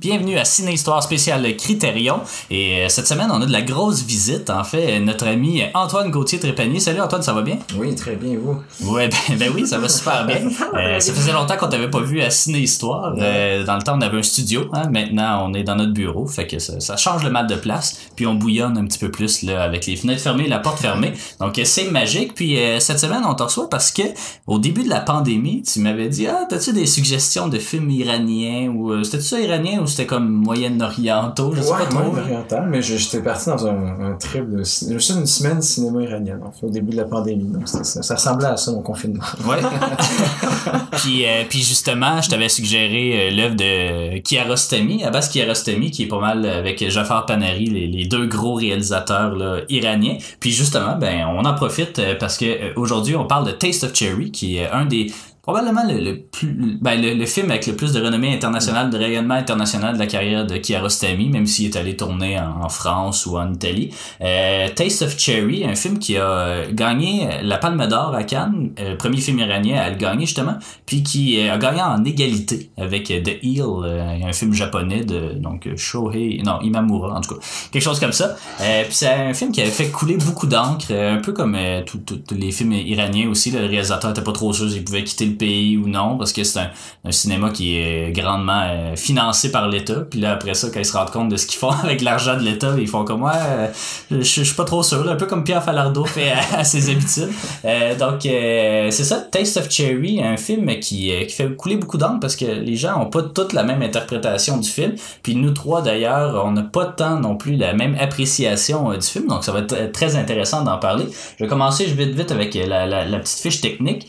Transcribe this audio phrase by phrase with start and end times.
[0.00, 2.20] Bienvenue à Ciné Histoire spéciale Critérion.
[2.50, 4.48] Et euh, cette semaine, on a de la grosse visite.
[4.48, 6.80] En fait, notre ami Antoine Gauthier-Trépanier.
[6.80, 7.58] Salut Antoine, ça va bien?
[7.76, 8.62] Oui, très bien, vous?
[8.90, 10.38] Ouais, ben, ben oui, ça va super bien.
[10.72, 13.14] Euh, ça faisait longtemps qu'on t'avait pas vu à Ciné Histoire.
[13.18, 14.70] Euh, dans le temps, on avait un studio.
[14.72, 14.88] Hein?
[14.88, 16.26] Maintenant, on est dans notre bureau.
[16.26, 17.98] Fait que ça, ça, change le mal de place.
[18.14, 21.12] Puis on bouillonne un petit peu plus là, avec les fenêtres fermées, la porte fermée.
[21.40, 22.34] Donc c'est magique.
[22.34, 24.02] Puis cette semaine, on te reçoit parce que
[24.46, 28.68] au début de la pandémie, tu m'avais dit Ah, t'as-tu des suggestions de films iraniens
[28.68, 32.04] ou c'était-tu ça iranien ou c'était comme moyen-orientaux, je sais pas trop.
[32.04, 36.52] moyen-oriental, mais j'étais parti dans un, un trip de juste une semaine cinéma iranien, en
[36.52, 37.44] fait, au début de la pandémie.
[37.44, 39.24] Donc ça, ça, ressemblait à ça, mon confinement.
[39.44, 39.58] Ouais.
[40.92, 46.08] puis, euh, puis justement, je t'avais suggéré euh, l'œuvre de Kiarostami, Abbas Kiarostami, qui est
[46.08, 50.18] pas mal avec Jafar Panari, les, les deux gros réalisateurs là, iraniens.
[50.38, 53.94] Puis justement, ben on en profite euh, parce que aujourd'hui on parle de Taste of
[53.94, 55.12] Cherry, qui est un des
[55.50, 59.34] probablement le, le plus ben, le, film avec le plus de renommée internationale, de rayonnement
[59.34, 63.52] international de la carrière de Kiarostami, même s'il est allé tourner en, France ou en
[63.52, 63.92] Italie.
[64.20, 68.94] Euh, Taste of Cherry, un film qui a gagné la Palme d'Or à Cannes, euh,
[68.96, 73.40] premier film iranien à le gagner justement, puis qui a gagné en égalité avec The
[73.44, 77.40] euh, un film japonais de donc Shohei, non Imamura en tout cas,
[77.72, 78.36] quelque chose comme ça.
[78.60, 82.22] Euh, puis c'est un film qui avait fait couler beaucoup d'encre, un peu comme tous
[82.30, 83.50] les films iraniens aussi.
[83.50, 86.60] le réalisateur était pas trop sûr s'il pouvait quitter pays ou non, parce que c'est
[86.60, 90.02] un, cinéma qui est grandement euh, financé par l'État.
[90.08, 92.36] Puis là, après ça, quand ils se rendent compte de ce qu'ils font avec l'argent
[92.36, 93.66] de l'État, ils font comme, ouais, euh,
[94.10, 97.30] je suis pas trop sûr, un peu comme Pierre Falardeau fait à, ses habitudes.
[97.64, 102.20] Euh, donc, c'est ça, Taste of Cherry, un film qui, qui fait couler beaucoup d'encre
[102.20, 104.94] parce que les gens ont pas toute la même interprétation du film.
[105.22, 109.26] Puis nous trois, d'ailleurs, on n'a pas tant non plus la même appréciation du film,
[109.26, 111.06] donc ça va être très intéressant d'en parler.
[111.38, 114.06] Je vais commencer vite vite avec la petite fiche technique,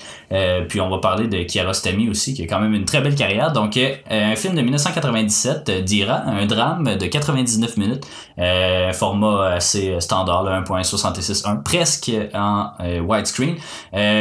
[0.67, 3.15] puis on va parler parler de Kiarostami aussi, qui a quand même une très belle
[3.15, 3.51] carrière.
[3.51, 8.05] Donc, euh, un film de 1997 euh, d'Ira, un drame de 99 minutes,
[8.39, 12.71] euh, format assez standard, 1.66.1, presque en
[13.05, 13.55] widescreen.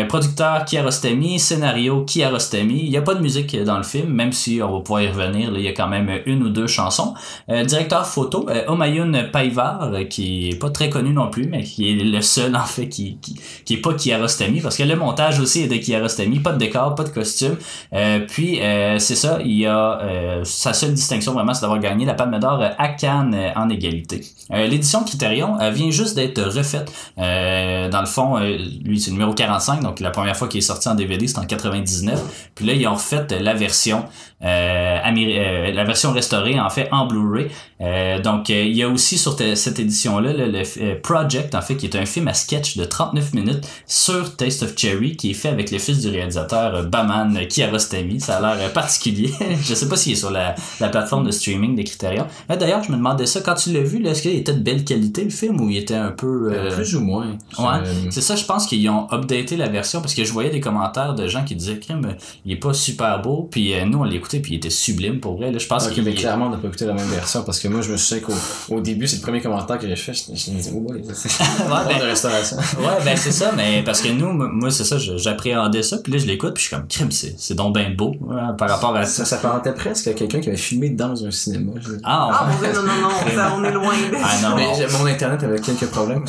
[0.08, 2.80] producteur Kiarostami, scénario Kiarostami.
[2.82, 5.08] Il n'y a pas de musique dans le film, même si on va pouvoir y
[5.08, 5.52] revenir.
[5.54, 7.14] il y a quand même une ou deux chansons.
[7.48, 12.20] directeur photo, Omayun Paivar, qui est pas très connu non plus, mais qui est le
[12.20, 15.68] seul en fait qui, qui, qui est pas Kiarostami, parce que le montage aussi est
[15.68, 17.56] de Kiarostami, pas de décor pas de costume.
[17.92, 21.80] Euh, puis euh, c'est ça, il y a euh, sa seule distinction vraiment, c'est d'avoir
[21.80, 24.24] gagné la Palme d'Or à Cannes en égalité.
[24.50, 26.90] L'édition Criterion vient juste d'être refaite.
[27.16, 30.94] dans le fond, lui c'est numéro 45, donc la première fois qu'il est sorti en
[30.94, 32.50] DVD, c'était en 99.
[32.54, 34.04] Puis là, ils ont refait la version
[34.40, 37.48] la version restaurée en fait en Blu-ray.
[37.80, 40.60] Euh, donc il y a aussi sur cette édition là le,
[41.00, 44.76] Project en fait qui est un film à sketch de 39 minutes sur Taste of
[44.76, 48.20] Cherry qui est fait avec le fils du réalisateur Baman Kiarostami.
[48.20, 49.32] Ça a l'air particulier.
[49.62, 52.26] je sais pas s'il est sur la, la, plateforme de streaming des Criterion.
[52.48, 54.84] Mais d'ailleurs je me demandais ça quand tu l'as vu est-ce qu'il était de belle
[54.84, 57.38] qualité le film ou il était un peu plus ou moins.
[57.58, 57.66] Ouais.
[58.10, 61.14] C'est ça je pense qu'ils ont updaté la version parce que je voyais des commentaires
[61.14, 64.54] de gens qui disaient crime il est pas super beau puis nous on l'écoute puis
[64.54, 65.50] il était sublime pour vrai.
[65.50, 67.68] Là, je pense que mais clairement, on n'a pas écouté la même version parce que
[67.68, 70.12] moi, je me souviens qu'au au début, c'est le premier commentaire que j'ai fait.
[70.12, 72.56] Je, me disais, oh boy, ouais, ben, de restauration.
[72.78, 76.18] ouais, ben c'est ça, mais parce que nous, moi, c'est ça, j'appréhendais ça, puis là,
[76.18, 79.04] je l'écoute, puis je suis comme, crime, c'est donc bien beau hein, par rapport à
[79.04, 79.24] ça.
[79.24, 81.72] Ça s'apparentait presque à quelqu'un qui avait filmé dans un cinéma.
[82.04, 83.94] Ah, ah non, non, non, ça, on est loin.
[84.22, 84.56] ah non.
[84.56, 86.24] Mais mon internet avait quelques problèmes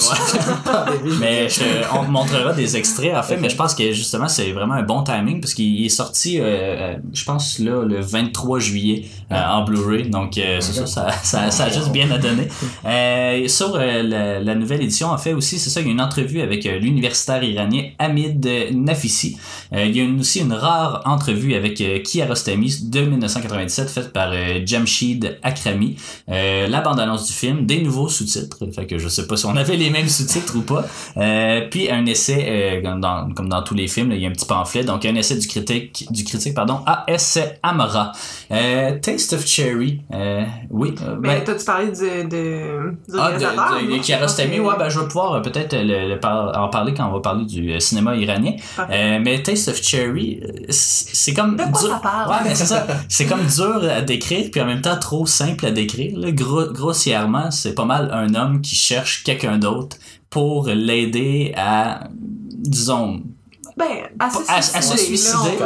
[1.19, 1.63] mais je,
[1.94, 4.83] on te montrera des extraits, en fait, mais je pense que justement, c'est vraiment un
[4.83, 9.35] bon timing parce qu'il est sorti, euh, euh, je pense, là, le 23 juillet euh,
[9.35, 10.09] en Blu-ray.
[10.09, 12.47] Donc, euh, c'est ça, ça, ça, ça, a juste bien à donner.
[12.85, 16.01] Euh, sur la, la, nouvelle édition, en fait, aussi, c'est ça, il y a une
[16.01, 19.38] entrevue avec l'universitaire iranien Hamid Nafisi.
[19.72, 24.34] il y a aussi une rare entrevue avec Kiarostami de 1997 faite par
[24.66, 25.96] Jamshid Akrami.
[26.28, 28.57] la bande-annonce du film, des nouveaux sous-titres.
[28.75, 30.85] Fait que je sais pas si on avait les mêmes sous-titres ou pas.
[31.69, 34.84] puis un essai, dans, comme dans tous les films, il y a un petit pamphlet.
[34.84, 37.40] Donc, un essai du critique, du critique pardon, A.S.
[38.52, 40.94] Euh, Taste of Cherry, euh, oui.
[41.02, 44.89] Euh, ben, ben t'as-tu parlé de, de, du ah, de, de, de Kiarostami, ouais, ben,
[44.89, 48.54] je vais pouvoir peut-être le, en parler quand on va parler du cinéma iranien.
[48.89, 51.56] mais Taste of Cherry, c'est comme...
[51.56, 51.89] De quoi dur...
[51.89, 52.30] ça parle?
[52.30, 52.86] Ouais, ben, c'est ça.
[53.07, 56.18] C'est comme dur à décrire, puis en même temps trop simple à décrire.
[56.18, 56.31] Là.
[56.31, 59.98] grossièrement, c'est pas mal un homme qui cherche quelqu'un d'autre
[60.30, 63.22] pour l'aider à, disons,
[63.81, 65.57] ben, à se suicider.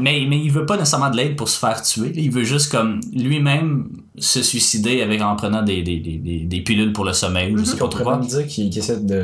[0.00, 2.12] mais, mais il veut pas nécessairement de l'aide pour se faire tuer.
[2.16, 6.92] Il veut juste comme lui-même se suicider avec en prenant des, des, des, des pilules
[6.92, 7.52] pour le sommeil.
[7.52, 8.26] Mm -hmm.
[8.26, 9.20] dire qu'il essaie de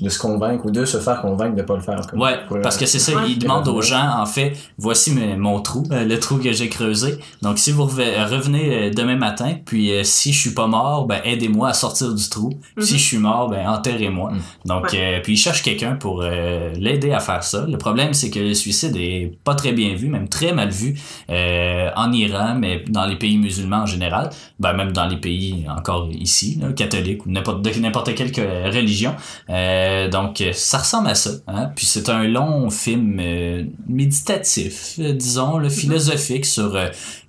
[0.00, 2.00] de se convaincre ou de se faire convaincre de pas le faire.
[2.08, 3.22] Comme, Ouais, pour, parce que c'est ça, Ouais.
[3.28, 6.68] il demande aux gens, en fait, voici mes- mon trou, euh, le trou que j'ai
[6.68, 7.18] creusé.
[7.42, 11.06] Donc, si vous reve- revenez euh, demain matin, puis euh, si je suis pas mort,
[11.06, 12.50] ben aidez-moi à sortir du trou.
[12.78, 12.98] Si Mhm.
[12.98, 14.30] je suis mort, ben enterrez-moi.
[14.32, 14.40] Mhm.
[14.66, 17.64] Donc, euh, puis il cherche quelqu'un pour euh, l'aider à faire ça.
[17.68, 20.98] Le problème, c'est que le suicide est pas très bien vu, même très mal vu
[21.30, 25.66] euh, en Iran, mais dans les pays musulmans en général, ben même dans les pays
[25.68, 29.14] encore ici, là, catholiques ou n'importe de n'importe quelle que- religion.
[29.50, 31.30] Euh, donc, euh, ça ressemble à ça.
[31.46, 31.70] Hein?
[31.74, 36.78] Puis c'est un long film euh, méditatif, euh, disons, le philosophique sur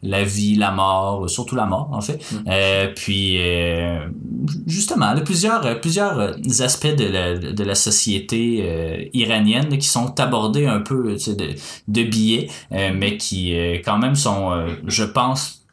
[0.04, 2.20] la vie, la mort, surtout la mort en fait.
[2.48, 3.40] Euh, puis
[4.68, 10.82] justement, là, plusieurs plusieurs aspects de la, de la société iranienne qui sont abordés un
[10.82, 11.56] peu de,
[11.88, 14.52] de billets, mais qui quand même sont,
[14.86, 15.65] je pense,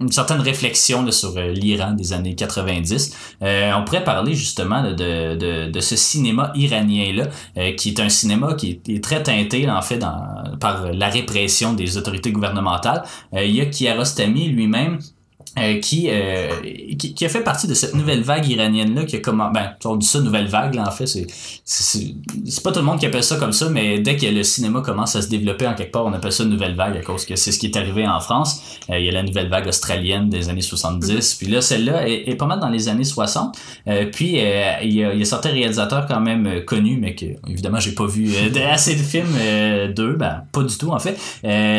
[0.00, 3.36] une certaine réflexion là, sur euh, l'Iran des années 90.
[3.42, 8.08] Euh, on pourrait parler justement de, de, de ce cinéma iranien-là, euh, qui est un
[8.08, 13.04] cinéma qui est, très teinté en fait dans, par la répression des autorités gouvernementales.
[13.34, 14.98] Euh, il y a Kiarostami lui-même
[15.58, 16.48] euh, qui, euh,
[16.98, 19.96] qui, qui a fait partie de cette nouvelle vague iranienne-là, qui a comment, ben, on
[19.96, 21.26] dit ça, nouvelle vague, là, en fait, c'est,
[21.64, 21.98] c'est,
[22.46, 24.80] c'est- pas tout le monde qui appelle ça comme ça, mais dès que le cinéma
[24.80, 27.36] commence à se développer en quelque part, on appelle ça nouvelle vague, à cause que
[27.36, 28.60] c'est ce qui est arrivé en France.
[28.90, 32.28] Euh, il y a la nouvelle vague australienne des années 70, puis là, celle-là est,
[32.28, 33.56] est pas mal dans les années 60.
[33.88, 37.14] Euh, puis, euh, il, y a, il y a certains réalisateurs quand même connus, mais
[37.14, 38.30] que, évidemment, j'ai pas vu
[38.70, 39.36] assez de films
[39.94, 41.16] d'eux, ben, pas du tout, en fait.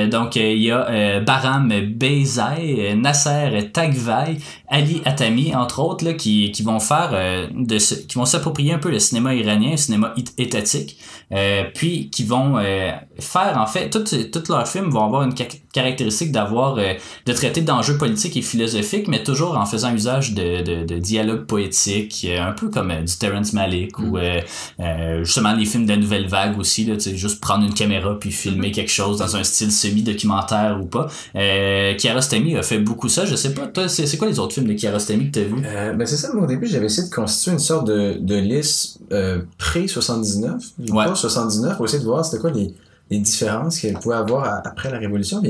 [0.09, 1.68] Donc, il y a Baram
[2.07, 4.38] Beyzai, euh, Nasser Tagvai,
[4.68, 8.90] Ali Atami, entre autres, qui, vont faire, euh, de ce- qui vont s'approprier un peu
[8.92, 10.98] le cinéma iranien, le cinéma étatique,
[11.31, 15.34] euh, puis qui vont euh, faire, en fait, tous leurs films vont avoir une
[15.77, 16.94] caractéristique d'avoir, euh,
[17.25, 21.45] de traiter d'enjeux politiques et philosophiques, mais toujours en faisant usage de, de, de dialogues
[21.45, 24.41] poétiques, euh, un peu comme euh, du Terrence Malick ou euh,
[24.79, 27.74] euh, justement les films de la nouvelle vague aussi, là, tu sais, juste prendre une
[27.74, 31.07] caméra puis filmer quelque chose dans un style semi-documentaire ou pas.
[31.35, 34.53] Euh, Kiarostami a fait beaucoup ça, je sais pas, toi, c'est c'est quoi les autres
[34.56, 35.56] films de Kiarostami que t'as vu?
[35.65, 38.35] Euh, ben c'est ça, moi au début j'avais essayé de constituer une sorte de, de
[38.35, 40.47] liste euh, pré-79,
[40.91, 41.06] Ouais.
[41.06, 42.74] pas 79, pour essayer de voir c'était quoi les,
[43.09, 45.42] les différences qu'elle pouvait avoir après la Révolution.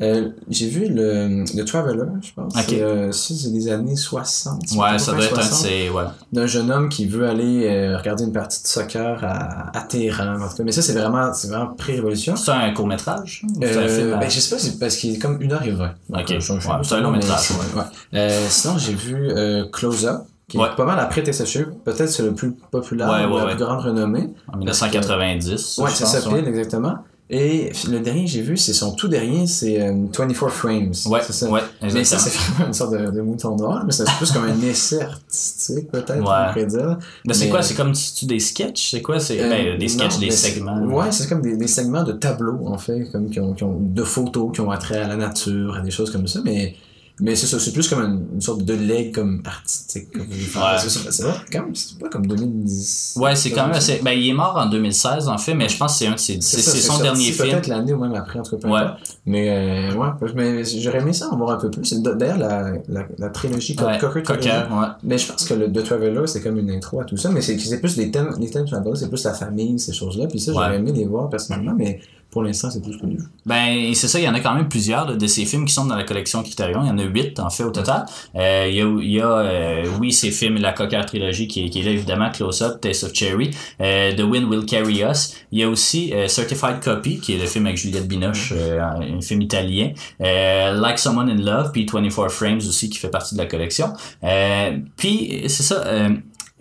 [0.00, 2.54] Euh, j'ai vu le, le Traveler, je pense.
[2.54, 2.64] Ok.
[2.68, 4.62] C'est, euh, c'est c'est des années 60.
[4.76, 6.04] Ouais, ça doit être un de 60, ces, ouais.
[6.32, 10.40] D'un jeune homme qui veut aller euh, regarder une partie de soccer à, à Téhéran.
[10.40, 10.62] En tout cas.
[10.62, 12.36] Mais ça, c'est vraiment, c'est vraiment pré-révolution.
[12.36, 13.42] C'est un court-métrage?
[13.44, 14.12] ou C'est un film?
[14.12, 15.94] à- ben, je sais pas, c'est parce qu'il est comme une heure et vingt.
[16.10, 16.16] Ok.
[16.16, 17.80] Donc, je- je- Ouais, c'est un long mais métrage, c'est- ouais.
[17.82, 18.18] ouais.
[18.20, 19.32] Euh, sinon, j'ai vu
[19.72, 20.66] Close Up, qui Ouais.
[20.68, 21.66] est pas mal après TSHU.
[21.84, 23.54] Peut-être c'est le plus populaire, Ouais, ou ouais, la ouais.
[23.54, 24.30] plus grande renommée.
[24.52, 25.78] En 1990.
[25.78, 26.40] Ouais, je c'est ça, ouais.
[26.40, 26.96] pile, exactement.
[27.30, 30.92] Et le dernier que j'ai vu, c'est son tout dernier, c'est euh, 24 Frames.
[31.06, 31.50] Ouais, c'est ça.
[31.50, 34.44] ouais, Mais ça, c'est vraiment une sorte de, de mouton noir, mais c'est plus comme
[34.44, 36.24] un essai artistique, peut-être, Ouais.
[36.24, 36.96] on pourrait dire.
[37.26, 37.60] Mais c'est quoi?
[37.60, 38.92] C'est comme si tu des sketchs?
[38.92, 39.20] C'est quoi?
[39.20, 40.78] C'est Euh, ben, des sketchs, non, des segments.
[40.84, 43.76] Ouais, c'est comme des, des segments de tableaux, en fait, comme qui ont, qui ont
[43.78, 46.76] de photos qui ont attrait à la nature, à des choses comme ça, mais,
[47.20, 50.12] mais c'est ça, c'est plus comme une, une sorte de leg comme artistique.
[50.12, 50.78] Comme Ouais.
[50.78, 53.14] C'est ça, c'est vrai, quand même, c'est pas comme 2010.
[53.16, 54.00] Ouais, c'est quand même assez.
[54.02, 56.18] Ben, il est mort en 2016, en fait, mais je pense que c'est un de
[56.18, 57.48] ses- c'est son dernier film.
[57.50, 58.68] Peut-être l'année ou même après, en tout cas.
[58.68, 58.80] Ouais.
[59.26, 61.92] Mais, euh, ouais, mais j'aurais aimé ça en voir un peu plus.
[62.02, 64.22] D'ailleurs, la, la, la trilogie Ouais, Cocker.
[64.22, 64.86] Cocker, ouais.
[65.02, 67.40] Mais je pense que le The Traveler, c'est comme une intro à tout ça, mais
[67.42, 70.26] c'est c'est plus les thèmes, les thèmes c'est plus la famille, ces choses-là.
[70.26, 73.16] Puis ça, j'aurais aimé les voir personnellement, mais pour l'instant, c'est tout ce que j'ai
[73.16, 73.22] vu.
[73.46, 75.72] Ben, c'est ça, il y en a quand même plusieurs là, de ces films qui
[75.72, 76.82] sont dans la collection Criterion.
[76.84, 78.04] Il y en a huit, en fait, au total.
[78.36, 81.64] Euh, il y a, il y a euh, oui, ces films, la Cocker Trilogy, qui,
[81.64, 85.02] est- qui est là, évidemment, Close Up, Taste of Cherry, euh, The Wind Will Carry
[85.02, 85.34] Us.
[85.52, 88.78] Il y a aussi euh, Certified Copy, qui est le film avec Juliette Binoche, euh,
[88.82, 89.92] un film italien.
[90.20, 93.92] Euh, like Someone in Love, puis 24 Frames aussi, qui fait partie de la collection.
[94.24, 95.82] Euh, puis, c'est ça...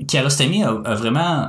[0.05, 1.47] Kiarostami a, vraiment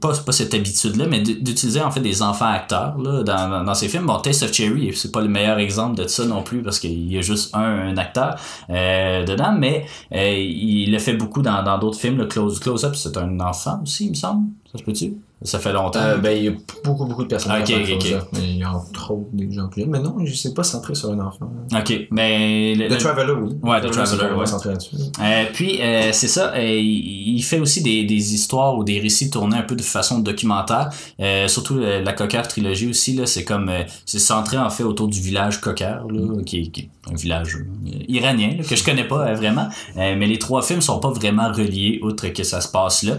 [0.00, 3.88] pas, pas cette habitude-là, mais d'utiliser en fait des enfants acteurs là, dans, dans, ses
[3.88, 4.06] films.
[4.06, 7.10] Bon, Taste of Cherry, c'est pas le meilleur exemple de ça non plus parce qu'il
[7.10, 8.36] y a juste un, un acteur
[8.70, 12.18] euh, dedans, mais euh, il le fait beaucoup dans dans d'autres films.
[12.18, 14.48] Le Close, Close Up, c'est un enfant aussi, il me semble.
[14.70, 15.14] Ça se peut-tu?
[15.42, 16.00] Ça fait longtemps.
[16.02, 16.52] Euh, ben, il y a
[16.84, 18.02] beaucoup, beaucoup de personnes Ok, qui ok, font ok.
[18.06, 18.28] ça.
[18.34, 19.90] Mais il y a entre autres des gens plus jeunes.
[19.90, 21.50] Mais non, je sais pas centré sur un enfant.
[21.74, 23.52] ok, mais le- The le- Traveler, oui.
[23.62, 24.46] Ouais, The c'est Traveler, vraiment ouais.
[24.46, 24.96] centré là-dessus.
[25.18, 29.56] Euh, puis euh, c'est ça, il fait aussi des, des histoires ou des récits tournés
[29.56, 30.90] un peu de façon documentaire.
[31.46, 33.70] Surtout la Cocker trilogie aussi là, c'est comme
[34.04, 37.56] c'est centré en fait autour du village Cocker là, qui, est, qui est un village
[38.08, 39.68] iranien là, que je connais pas vraiment.
[39.96, 43.14] Mais les trois films sont pas vraiment reliés outre que ça se passe là.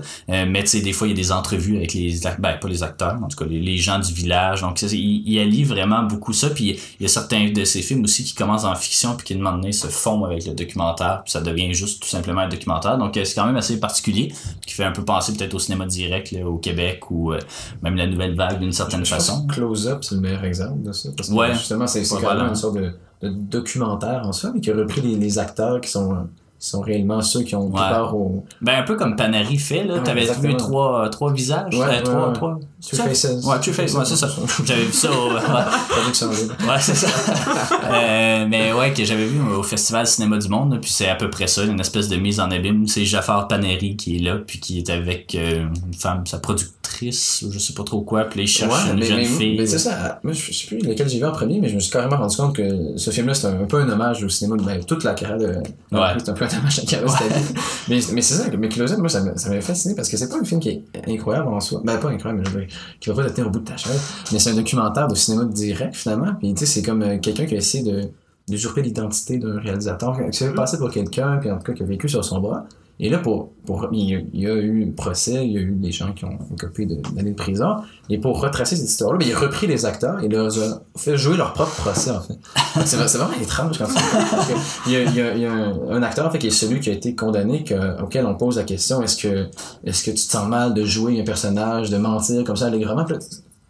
[0.46, 2.84] Mais tu sais des fois il y a des entrevues avec les ben pas les
[2.84, 4.62] acteurs en tout cas les, gens du village.
[4.62, 6.50] Donc il, il allie vraiment beaucoup ça.
[6.50, 9.36] Puis il y a certains de ces films aussi qui commencent en fiction puis qui
[9.36, 11.22] demandent se font avec le documentaire.
[11.24, 12.98] Puis ça devient juste tout simplement un documentaire.
[12.98, 14.34] Donc c'est quand même assez particulier
[14.65, 17.34] qui fait un peu penser peut-être au cinéma direct au Québec ou
[17.82, 19.48] même la nouvelle vague d'une certaine façon.
[19.48, 22.56] Close Up c'est le meilleur exemple de ça parce que ouais, justement c'est même une
[22.56, 26.27] sorte de, documentaire en soi mais qui a repris les, les acteurs qui sont
[26.62, 27.89] sont réellement ceux qui ont ouais.
[27.89, 28.46] peur au.
[28.62, 30.00] Ben, un peu comme Panary fait, là.
[30.00, 32.60] T'avais vu trois, trois visages, ouais, ouais, trois, trois.
[32.88, 33.44] Two Faces.
[33.44, 34.27] Ouais, Two Faces, ouais, c'est ça.
[34.65, 35.32] J'avais vu ça au.
[35.32, 37.08] ouais, c'est ça.
[37.91, 41.30] euh, mais ouais, que j'avais vu au Festival Cinéma du Monde, puis c'est à peu
[41.30, 42.86] près ça, une espèce de mise en abîme.
[42.88, 47.46] C'est Jafar Panary qui est là, puis qui est avec euh, une femme, sa productrice,
[47.51, 49.58] je sais pas trop quoi, puis là, il cherche une mais, jeune mais, fille.
[49.58, 50.20] Mais c'est ça.
[50.24, 52.36] Moi, je sais plus lequel j'ai vu en premier, mais je me suis carrément rendu
[52.36, 55.38] compte que ce film-là, c'est un, peu un hommage au cinéma, ben, toute la carrière
[55.38, 55.48] de.
[55.91, 56.13] Ouais.
[56.18, 56.46] C'est un peu
[57.89, 60.43] mais mais c'est ça, mais Closet, moi, ça m'avait fasciné parce que c'est pas un
[60.43, 61.81] film qui est incroyable en soi.
[61.84, 63.65] Ben, pas incroyable, mais je veux dire, qui va pas te tenir au bout de
[63.65, 64.01] ta chaise.
[64.31, 66.34] Mais c'est un documentaire de cinéma direct, finalement.
[66.39, 68.10] Puis, tu sais, c'est comme euh, quelqu'un qui a essayé de
[68.48, 71.86] d'usurper l'identité d'un réalisateur, qui s'est passé pour quelqu'un, puis en tout cas qui a
[71.86, 72.65] vécu sur son bras.
[73.03, 75.91] Et là, pour, pour, il, y a, eu un procès, il y a eu des
[75.91, 77.77] gens qui ont copié d'années de, prison.
[78.12, 81.17] Et pour retracer cette histoire-là, ben, il a repris les acteurs et leur a fait
[81.17, 82.38] jouer leur propre procès, en fait.
[82.86, 83.93] C'est vraiment étrange quand tu
[84.86, 86.51] il y a, il y a, il y a un, acteur, en fait, qui est
[86.51, 89.48] celui qui a été condamné, que, auquel on pose la question, est-ce que,
[89.84, 93.08] est-ce que tu te sens mal de jouer un personnage, de mentir comme ça allègrement?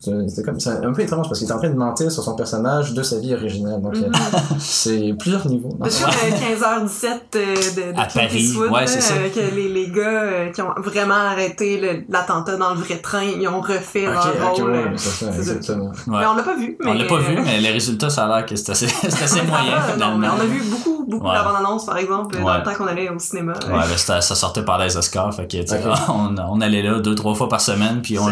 [0.03, 2.35] C'est comme c'est un peu étrange parce qu'il est en train de mentir sur son
[2.35, 4.59] personnage de sa vie originelle donc mm -hmm.
[4.59, 7.05] c'est plusieurs niveaux sur 15h17
[7.35, 9.13] euh, de, de à Paris ouais, c'est ça.
[9.13, 11.67] Euh, que les, les gars euh, qui ont vraiment arrêté
[12.09, 15.31] l'attentat dans le vrai train ils ont refait okay, leur okay, rôle ouais, c'est ça,
[15.41, 16.19] exactement Ouais.
[16.19, 18.27] mais on l'a pas vu mais on l'a pas vu mais les résultats ça a
[18.31, 18.87] l'air que c'est assez,
[19.25, 21.37] assez moyen finalement non, mais on a vu beaucoup beaucoup Ouais.
[21.39, 24.35] de bande-annonce par exemple dans le temps qu'on allait au cinéma Ouais, ben, c'était- ça
[24.43, 25.97] sortait par les Oscars, fait que, tu sais, Ok.
[26.19, 28.27] on, on allait là deux, trois fois par semaine, puis on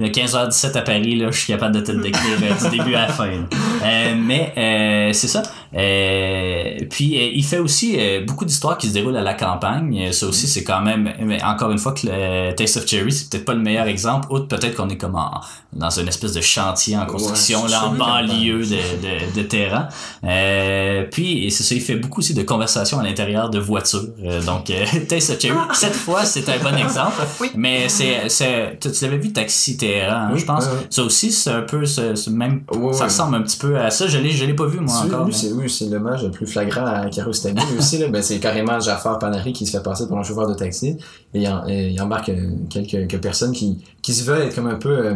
[0.00, 2.94] Le 15h17 à Paris, là, je suis capable de te le décrire euh, du début
[2.94, 3.28] à la fin.
[3.28, 5.42] Euh, mais euh, c'est ça.
[5.76, 10.12] Euh, puis euh, il fait aussi euh, beaucoup d'histoires qui se déroulent à la campagne.
[10.12, 13.30] Ça aussi, c'est quand même, mais encore une fois, que le Taste of Cherry, c'est
[13.30, 14.26] peut-être pas le meilleur exemple.
[14.30, 15.40] Outre peut-être qu'on est comme en-
[15.72, 19.88] dans une espèce de chantier en construction, Ouais, là, en banlieue de, de, de terrain.
[20.24, 24.02] Euh, puis c'est ça, il fait beaucoup aussi de conversations à l'intérieur de voitures.
[24.46, 24.72] Donc,
[25.08, 27.12] Taste of Cherry, cette fois, c'est un bon exemple.
[27.40, 27.50] Oui.
[27.54, 30.64] Mais c'est, c'est, tu, l'avais vu Taxi Téhéran, hein, Oui, je pense.
[30.90, 33.04] Ça aussi, c'est un peu ce, ce même, Ouais, ça ouais.
[33.04, 34.06] ressemble un petit peu à ça.
[34.08, 35.24] Je l'ai, je l'ai pas vu, moi, encore.
[35.24, 37.60] lui, mais- c'est oui, c'est l'hommage le plus flagrant à Kiarostami.
[37.70, 40.48] Lui aussi, là, ben, c'est carrément Jafar Panari qui se fait passer pour un chauffeur
[40.48, 40.96] de taxi.
[41.34, 44.54] Et il, en- et il embarque euh, quelques, quelques personnes qui, qui se veulent être
[44.54, 45.14] comme un peu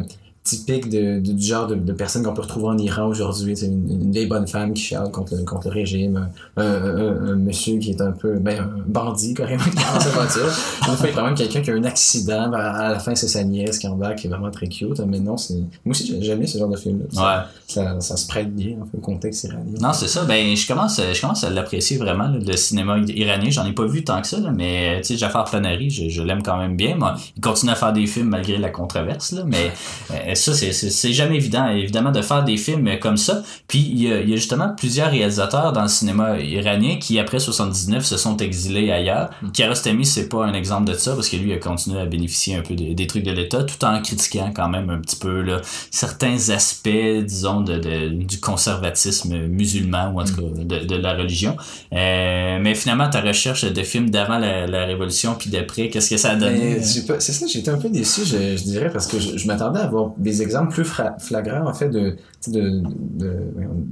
[0.55, 3.57] de, de- du genre de, de personnes qu'on peut retrouver en Iran aujourd'hui.
[3.57, 6.29] C'est une, une vieille bonne femme qui chiale contre, le- contre le régime.
[6.59, 10.11] Un, un- un- monsieur qui est un peu ben, un bandit, carrément, qui prend sa
[10.11, 10.45] voiture.
[10.87, 12.49] Une fois, il y a quand même quelqu'un qui a un accident.
[12.51, 15.01] Ben, à la fin, c'est sa nièce qui embarque, qui est vraiment très cute.
[15.07, 15.55] Mais non, c'est.
[15.55, 17.07] Moi aussi, j'ai- j'aime bien ce genre de film-là.
[17.11, 17.43] Ça- Ouais.
[17.67, 19.65] Ça, ça se prête bien, peu, au contexte iranien.
[19.81, 20.25] Non, c'est ça.
[20.25, 23.49] Ben, je commence, je commence à l'apprécier vraiment, là, le cinéma iranien.
[23.51, 26.23] J'en ai pas vu tant que ça, là, mais tu sais, Jafar Panari, je, je
[26.23, 26.97] l'aime quand même bien.
[26.97, 29.73] Moi, il continue à faire des films malgré la controverse, là, mais
[30.35, 33.43] ça, c'est, jamais évident, évidemment, de faire des films comme ça.
[33.69, 37.19] Puis il y, a, il y a justement plusieurs réalisateurs dans le cinéma iranien qui,
[37.19, 39.31] après 79, se sont exilés ailleurs.
[39.53, 42.63] Kiarostami, c'est pas un exemple de ça, parce que lui a continué à bénéficier un
[42.63, 45.61] peu de- des trucs de l'État, tout en critiquant quand même un petit peu là,
[45.91, 46.89] certains aspects,
[47.25, 51.57] disons, de, de- du conservatisme musulman, ou en tout cas de, la religion.
[51.93, 56.17] Euh, mais finalement, ta recherche de films d'avant la, la Révolution, puis d'après, qu'est-ce que
[56.17, 56.83] ça a donné?
[56.83, 59.85] C'est ça, j'étais un peu déçu, je, je dirais, parce que je, je m'attendais à
[59.85, 60.85] avoir des exemples plus
[61.19, 62.17] flagrants, en fait, de,
[62.49, 62.83] de,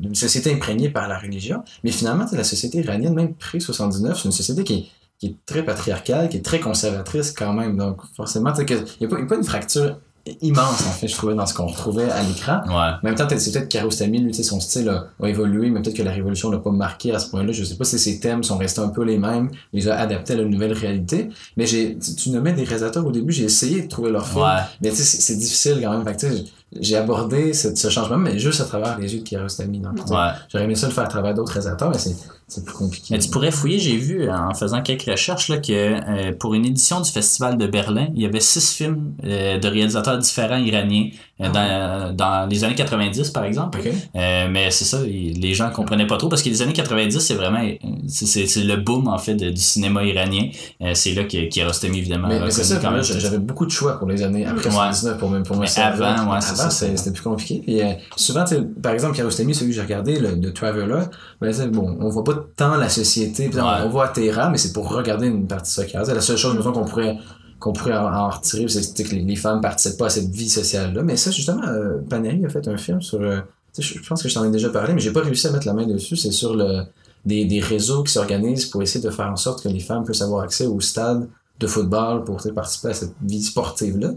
[0.01, 1.63] d'une société imprégnée par la religion.
[1.85, 4.91] Mais finalement, sais, la société iranienne, même pré-79, c'est une société qui
[5.23, 7.77] est, très patriarcale, qui est très conservatrice quand même.
[7.77, 8.67] Donc, forcément, il
[9.01, 10.01] n'y a pas une fracture
[10.41, 12.61] immense, en fait, je trouvais, dans ce qu'on retrouvait à l'écran.
[12.67, 12.75] Ouais.
[12.75, 15.71] En même temps, peut-être, c'est peut-être Kiarostami, lui, tu sais, son style a, a évolué,
[15.71, 17.53] mais peut-être que la révolution l'a pas marqué à ce point-là.
[17.53, 20.35] Je sais pas si ses thèmes sont restés un peu les mêmes, les a adaptés
[20.35, 21.29] à la nouvelle réalité.
[21.57, 24.43] Mais j'ai, tu, tu nommais des réalisateurs au début, j'ai essayé de trouver leur film.
[24.43, 24.61] Ouais.
[24.81, 26.05] Mais tu sais, c'est difficile quand même.
[26.05, 26.35] Fait que,
[26.81, 29.81] j'ai abordé ce, ce changement, mais juste à travers les yeux de Kiarostami.
[29.81, 30.29] Donc, Ouais.
[30.49, 33.15] J'aurais aimé ça le faire à travers d'autres réalisateurs, mais c'est, plus compliqué.
[33.15, 36.67] Mais tu pourrais fouiller, j'ai vu en faisant quelques recherches là, que euh, pour une
[36.67, 41.09] édition du Festival de Berlin, il y avait six films euh, de réalisateurs différents iraniens
[41.51, 43.81] dans, dans les années 90 par exemple.
[44.17, 47.35] Euh, mais c'est ça, les gens comprenaient pas trop parce que les années 90 c'est
[47.35, 47.73] vraiment euh,
[48.07, 50.49] c'est, c'est, c'est le boom en fait du cinéma iranien.
[50.83, 53.67] Euh, c'est là que Kiarostami évidemment Mais, a mais c'est ça, quand moi, j'avais beaucoup
[53.67, 54.93] de choix pour les années après Ouais.
[54.93, 56.07] 79 pour pour servir.
[56.07, 57.61] avant, ouais, c'est c'était c'est- c'était plus compliqué.
[57.65, 58.45] Puis, euh, souvent,
[58.83, 61.05] par exemple, Kiarostami, celui que j'ai regardé, le de Traveler,
[61.41, 63.49] ben, bon, on voit pas tant la société.
[63.49, 63.71] Puis, on- Ouais.
[63.85, 66.15] on, voit Téhéran, mais c'est pour regarder une partie de ça.
[66.15, 67.17] La seule chose, mettons, qu'on pourrait
[67.63, 71.03] qu'on pourrait en, retirer, c'est que les, femmes participent pas à cette vie sociale-là.
[71.05, 73.21] Mais ça, justement, euh, Paneri a fait un film sur...
[73.21, 73.41] euh,
[73.79, 75.73] je pense que je t'en ai déjà parlé, mais j'ai pas réussi à mettre la
[75.73, 76.17] main dessus.
[76.17, 76.83] C'est sur le
[77.25, 80.23] des, des réseaux qui s'organisent pour essayer de faire en sorte que les femmes puissent
[80.23, 81.29] avoir accès au stade
[81.61, 84.11] de football pour participer à cette vie sportive-là.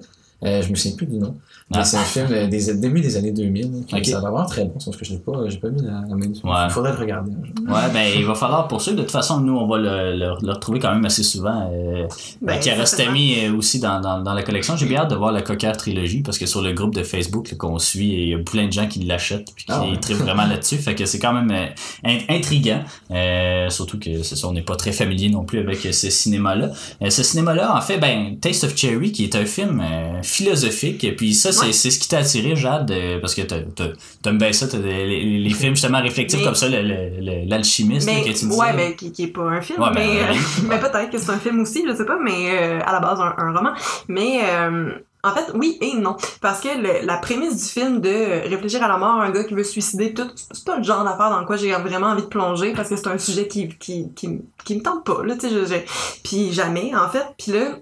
[0.46, 1.36] Euh, je me souviens plus du nom.
[1.74, 1.84] Ah.
[1.84, 3.86] c'est un film euh, des début des années 2000.
[3.88, 4.06] puis Ok.
[4.06, 6.16] Ça va vraiment très bon, sauf que je l'ai pas, j'ai pas mis la, la
[6.16, 6.46] main dessus.
[6.46, 6.52] Ouais.
[6.66, 7.32] Il faudrait le regarder.
[7.32, 7.76] jour.
[7.76, 8.98] Ouais, ben il va falloir poursuivre.
[8.98, 11.68] De toute façon, nous, on va le, le, le retrouver quand même assez souvent.
[11.74, 12.06] Euh,
[12.44, 14.78] Ben, Kiarostami euh, aussi dans, dans, dans la collection.
[14.78, 17.56] J'ai bien hâte de voir la Cocker trilogie parce que sur le groupe de Facebook
[17.58, 19.98] qu'on suit, il y a plein de gens qui l'achètent puis qui Ah ouais.
[19.98, 20.78] trippent vraiment là-dessus.
[20.78, 21.66] Fait que c'est quand même euh,
[22.04, 22.82] in- intriguant.
[23.10, 26.70] Euh, surtout que c'est ça, on n'est pas très familier non plus avec ce cinéma-là.
[27.02, 31.04] Euh, ce cinéma-là, en fait, ben Taste of Cherry, qui est un film euh, philosophique.
[31.04, 31.72] Et puis ça, c'est Ouais.
[31.74, 35.24] c'est ce qui t'a attiré, Jade, euh, parce que t'as- t'as- t'aimes bien ça, les,
[35.40, 38.48] les films justement réflectifs Mais- comme ça, le- le- le- l'alchimiste là, que tu disais.
[38.56, 40.34] ouais, mais qui, qui est pas un film, Ouais, ben, mais, euh,
[40.70, 43.20] mais peut-être que c'est un film aussi, je sais pas, mais euh, à la base
[43.20, 43.72] un, un roman.
[44.08, 44.92] Mais euh,
[45.24, 48.88] en fait, oui et non, parce que le- la prémisse du film de réfléchir à
[48.88, 51.44] la mort, un gars qui veut se suicider, tout, c'est pas le genre d'affaire dans
[51.46, 54.30] quoi j'ai vraiment envie de plonger, parce que c'est un sujet qui qui qui,
[54.64, 57.78] qui me tente pas, là, tu sais, je, je- puis jamais en fait, puis là,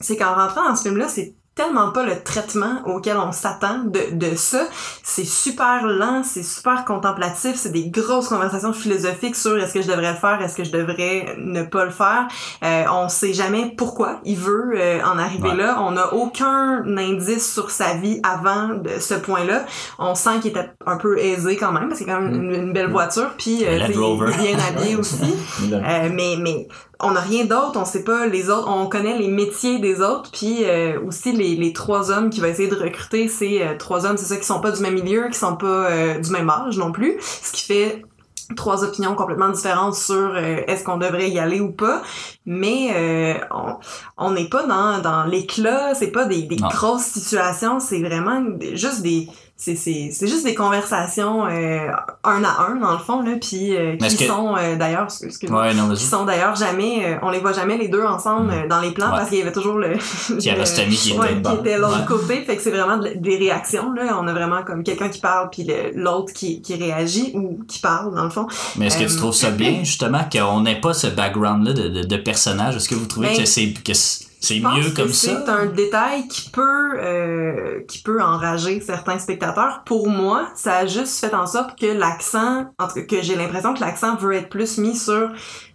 [0.00, 4.00] c'est qu'en rentrant dans ce film-là, c'est tellement pas le traitement auquel on s'attend de,
[4.12, 4.66] de ça.
[5.02, 9.88] C'est super lent, c'est super contemplatif, c'est des grosses conversations philosophiques sur est-ce que je
[9.88, 12.26] devrais le faire, est-ce que je devrais ne pas le faire.
[12.64, 15.56] Euh, on sait jamais pourquoi il veut euh, en arriver Ouais.
[15.56, 15.76] là.
[15.80, 19.64] On n'a aucun indice sur sa vie avant de ce point-là.
[19.98, 22.50] On sent qu'il était un peu aisé quand même, parce que c'est quand même une,
[22.54, 23.88] une belle voiture, puis euh, il est
[24.54, 25.34] bien habillé aussi.
[25.72, 26.66] Euh, mais mais
[27.00, 30.30] on n'a rien d'autre, on sait pas les autres, on connaît les métiers des autres,
[30.32, 34.06] puis euh, aussi les, les trois hommes qu'il va essayer de recruter, c'est euh, trois
[34.06, 36.48] hommes, c'est ça qui sont pas du même milieu, qui sont pas euh, du même
[36.50, 38.02] âge non plus, ce qui fait
[38.56, 42.02] trois opinions complètement différentes sur euh, est-ce qu'on devrait y aller ou pas.
[42.46, 43.76] Mais euh, on
[44.16, 48.42] on n'est pas dans dans l'éclat c'est pas des, des grosses situations c'est vraiment
[48.74, 51.86] juste des c'est c'est c'est juste des conversations euh,
[52.24, 55.28] un à un dans le fond là puis euh, qui que- sont euh, d'ailleurs excuse-
[55.28, 58.50] excuse-moi, Ouais, non, qui sont d'ailleurs jamais euh, on les voit jamais les deux ensemble
[58.50, 59.10] euh, dans les plans Mm.
[59.12, 59.16] Ouais.
[59.18, 59.92] parce qu'il y avait toujours le
[60.26, 60.50] qui le- était
[61.18, 64.32] ouais, qui était l'autre côté fait que c'est vraiment de- des réactions là on a
[64.32, 68.30] vraiment comme quelqu'un qui parle puis l'autre qui qui réagit ou qui parle dans le
[68.30, 71.88] fond Mais est-ce que tu trouves ça bien, justement, qu'on n'ait pas ce background-là de,
[71.88, 72.74] de, de personnage?
[72.76, 73.92] Est-ce que vous trouvez Ben, que c'est que
[74.44, 75.42] c'est mieux que comme ça?
[75.44, 79.82] C'est un détail qui peut euh, qui peut enrager certains spectateurs.
[79.84, 83.36] Pour moi, ça a juste fait en sorte que l'accent, en tout cas que j'ai
[83.36, 85.30] l'impression que l'accent veut être plus mis sur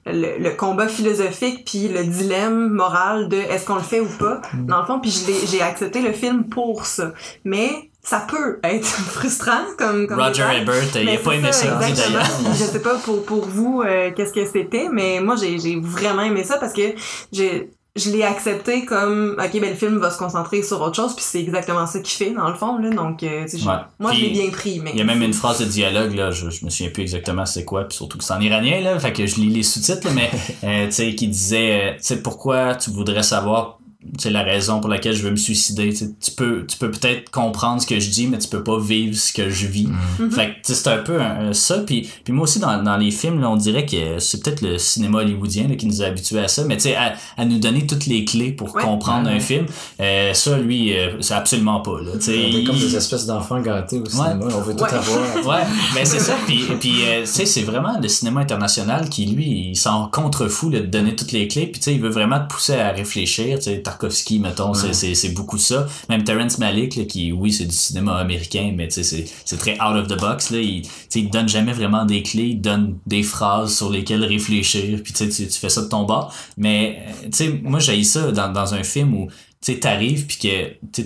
[0.06, 4.42] le, le combat philosophique puis le dilemme moral de est-ce qu'on le fait ou pas.
[4.54, 4.66] Mm.
[4.66, 5.12] Dans le fond, puis
[5.50, 7.14] j'ai accepté le film pour ça.
[7.44, 10.46] Mais ça peut être frustrant comme, comme Roger.
[10.62, 12.24] Ebert, il a pas aimé ça, d'ailleurs.
[12.54, 16.24] Je sais pas pour, pour vous euh, qu'est-ce que c'était, mais moi j'ai j'ai vraiment
[16.24, 16.94] aimé ça parce que
[17.32, 21.16] j'ai je l'ai accepté comme ok ben le film va se concentrer sur autre chose
[21.16, 23.76] puis c'est exactement ça qu'il fait dans le fond là donc euh, je- Ouais.
[24.00, 26.32] moi je l'ai bien pris mais Il y a même une phrase de dialogue, là,
[26.32, 28.98] je, je me souviens plus exactement c'est quoi, puis surtout que c'est en iranien, là,
[29.00, 30.30] fait que je lis les sous-titres, là, mais,
[30.64, 34.44] euh, tu sais, qui disait, euh, tu sais, pourquoi tu voudrais savoir, tu sais, la
[34.44, 38.00] raison pour laquelle je veux me suicider, tu peux, tu peux peut-être comprendre ce que
[38.00, 39.88] je dis, mais tu peux pas vivre ce que je vis.
[40.20, 40.32] Mhm.
[40.32, 42.96] Fait que, tu sais, c'est un peu un- ça, puis, puis moi aussi, dans, dans
[42.96, 46.06] les films, là, on dirait que c'est peut-être le cinéma hollywoodien, là, qui nous a
[46.06, 48.84] habitués à ça, mais tu sais, à, à nous donner toutes les clés pour Ouais.
[48.84, 49.36] comprendre Ouais.
[49.36, 49.66] un film,
[50.00, 52.12] euh, ça, lui, euh, c'est absolument pas, là.
[52.16, 54.94] On est comme il- des espèces d'enfants gâtés au cinéma, on veut tout Ouais.
[54.94, 55.20] avoir.
[55.60, 56.36] Ouais, ben c'est ça.
[56.48, 60.70] Puis, puis euh, tu sais, c'est vraiment le cinéma international qui, lui, il s'en contrefou
[60.70, 61.68] là, de donner toutes les clés.
[61.68, 63.58] Puis, tu sais, il veut vraiment te pousser à réfléchir.
[63.58, 64.94] Tu sais, Tarkovsky, mettons, c'est- Ouais.
[64.94, 65.88] c'est c'est beaucoup ça.
[66.10, 69.96] Même Terrence Malick, là, qui, oui, c'est du cinéma américain, mais c'est- c'est très out
[69.96, 70.52] of the box.
[70.52, 70.60] Là.
[70.60, 72.50] Il, tu sais, il donne jamais vraiment des clés.
[72.50, 75.00] Il donne des phrases sur lesquelles réfléchir.
[75.04, 76.34] Puis, tu sais, tu, fais ça de ton bord.
[76.58, 80.26] Mais, euh, tu sais, moi, j'ai ça dans, dans un film où, tu sais, t'arrives,
[80.28, 81.02] puis que,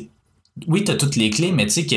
[0.67, 1.95] oui, t'as toutes les clés, mais tu sais que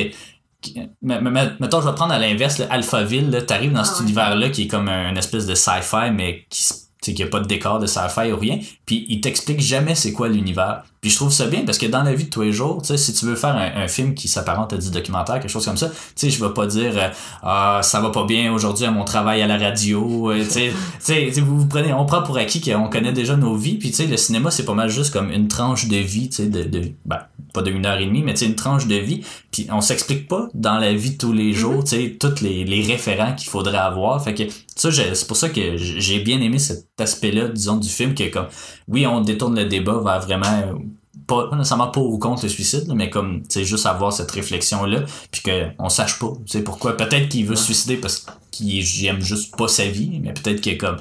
[1.03, 4.05] mettons, je vais prendre à l'inverse, le Alphaville, là, t'arrives dans Ah cet ouais.
[4.05, 7.29] univers-là qui est comme un, une espèce de sci-fi, mais qui s- sais, qu'il n'y
[7.29, 10.85] a pas de décor de sci-fi ou rien, puis il t'explique jamais c'est quoi l'univers.
[11.01, 12.88] Puis je trouve ça bien parce que dans la vie de tous les jours, tu
[12.88, 15.64] sais, si tu veux faire un, un film qui s'apparente à du documentaire, quelque chose
[15.64, 17.09] comme ça, tu sais, je vais pas dire euh,
[17.42, 21.31] ah ça va pas bien aujourd'hui à mon travail à la radio, euh, tu sais,
[21.40, 24.07] vous, vous prenez, on prend pour acquis qu'on connaît déjà nos vies, puis tu sais,
[24.07, 26.90] le cinéma c'est pas mal juste comme une tranche de vie, tu sais, de, de
[27.05, 27.21] ben,
[27.53, 29.81] pas de une heure et demie, mais tu sais, une tranche de vie, puis on
[29.81, 33.35] s'explique pas dans la vie de tous les jours, tu sais, tous les, les référents
[33.35, 34.42] qu'il faudrait avoir, fait que
[34.77, 38.47] ça, c'est pour ça que j'ai bien aimé cet aspect-là, disons, du film, que comme,
[38.89, 40.79] oui, on détourne le débat vers vraiment,
[41.27, 45.43] pas, nécessairement pour ou contre le suicide, mais comme, sais, juste avoir cette réflexion-là, puis
[45.43, 46.97] qu'on sache pas, tu sais, pourquoi.
[46.97, 50.77] Peut-être qu'il veut se suicider parce qu'il aime juste pas sa vie, mais peut-être que
[50.77, 50.99] comme,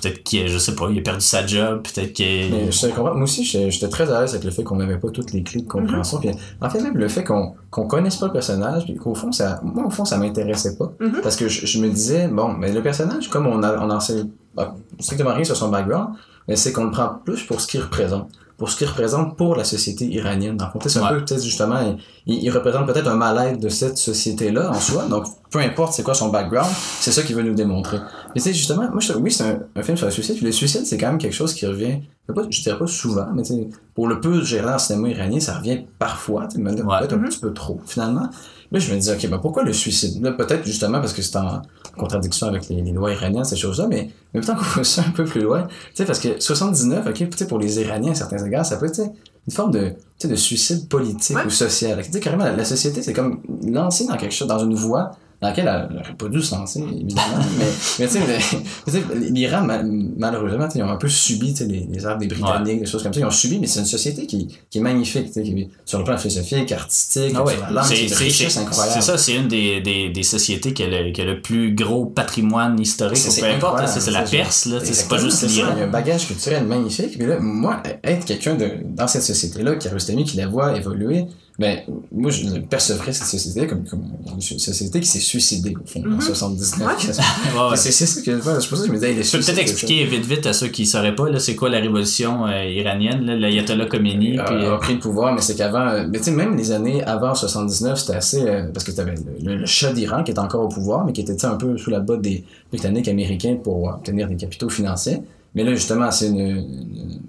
[0.00, 2.50] peut-être qu'il, je sais pas, il a perdu sa job, peut-être qu'il...
[2.50, 3.14] Mais je te comprends.
[3.14, 5.62] Moi aussi, j'étais très à l'aise avec le fait qu'on n'avait pas toutes les clés
[5.62, 6.18] de compréhension.
[6.18, 6.30] Puis,
[6.60, 9.60] en fait, même le fait qu'on qu'on connaisse pas le personnage, puis qu'au fond, ça,
[9.62, 10.92] moi, au fond, ça m'intéressait pas.
[11.00, 11.20] Mhm.
[11.22, 14.00] Parce que je, je me disais, bon, mais le personnage, comme on, a, on en
[14.00, 14.22] sait
[14.54, 16.10] bah, strictement rien sur son background,
[16.48, 18.28] mais c'est qu'on le prend plus pour ce qu'il représente.
[18.56, 20.56] Pour ce qu'il représente pour la société iranienne.
[20.56, 21.08] Dans le c'est un Ouais.
[21.10, 25.04] peu, peut-être justement, il, il représente peut-être un mal-être de cette société-là en soi.
[25.04, 27.98] Donc, peu importe c'est quoi son background, c'est ça qu'il veut nous démontrer.
[28.34, 30.36] Mais tu sais, justement, moi, je, oui, c'est un, un film sur le suicide.
[30.36, 32.00] Puis le suicide, c'est quand même quelque chose qui revient,
[32.34, 35.40] pas, je dirais pas souvent, mais tu sais, pour le peu gérant en cinéma iranien,
[35.40, 36.98] ça revient parfois, tu sais, même Ouais.
[37.00, 37.28] peut-être un Mhm.
[37.28, 38.28] petit peu trop, finalement.
[38.70, 40.22] Là, je me dis, ok, ben pourquoi le suicide?
[40.22, 41.62] Là, peut-être justement parce que c'est en
[41.96, 45.10] contradiction avec les, les lois iraniennes, ces choses-là, mais mais peut-être qu'on va ça un
[45.10, 45.62] peu plus loin.
[45.62, 48.76] Tu sais, parce que 79, ok, tu sais, pour les Iraniens, à certains égards, ça
[48.76, 51.46] peut être une forme de, tu sais, de suicide politique Ouais.
[51.46, 51.98] ou social.
[52.04, 55.12] Tu sais, carrément, la, la société, c'est comme lancée dans quelque chose, dans une voie
[55.40, 57.22] dans laquelle elle n'aurait pas dû se lancer, évidemment.
[57.58, 57.64] mais,
[58.00, 62.26] mais tu sais, l'Iran, ma- malheureusement, ils ont un peu subi les, les arts des
[62.26, 63.20] Britanniques, des choses comme ça.
[63.20, 66.04] Ils ont subi, mais c'est une société qui, qui est magnifique, qui est sur le
[66.04, 67.52] plan philosophique, artistique, Ah ouais.
[67.52, 69.00] sur la langue, C'est- richesse incroyable.
[69.00, 71.72] C'est ça, c'est une des, des, des sociétés qui a, le, qui a le plus
[71.74, 75.70] gros patrimoine historique, C'est- ou peu importe, c'est la Perse, c'est pas juste l'Iran.
[75.74, 77.16] Il y a un bagage culturel magnifique.
[77.18, 81.26] Mais là, moi, être quelqu'un dans cette société-là, Kiarostami, qui la voit évoluer,
[81.58, 81.80] ben,
[82.12, 86.10] moi, je percevrais cette société comme, comme une société qui s'est suicidée, au fond, en
[86.10, 86.20] Mhm.
[86.20, 86.86] 79.
[86.88, 86.94] Ouais.
[87.04, 87.26] quasiment.
[87.64, 87.76] Ouais, ouais.
[87.76, 88.68] C'est c'est ça que je pense.
[88.68, 90.86] Que je me disais, il est Tu peux peut-être expliquer vite vite à ceux qui
[90.86, 94.74] sauraient pas là, c'est quoi la révolution euh, iranienne, là, l'ayatollah Khomeini, a, puis a
[94.74, 97.34] euh, pris le pouvoir, mais c'est qu'avant, euh, mais tu sais, même les années avant
[97.34, 100.62] 79, c'était assez, euh, parce que tu avais le, le Shah d'Iran qui était encore
[100.64, 103.56] au pouvoir, mais qui était tu sais, un peu sous la botte des Britanniques américains
[103.56, 105.22] pour euh, obtenir des capitaux financiers.
[105.56, 107.20] Mais là, justement, c'est une, une,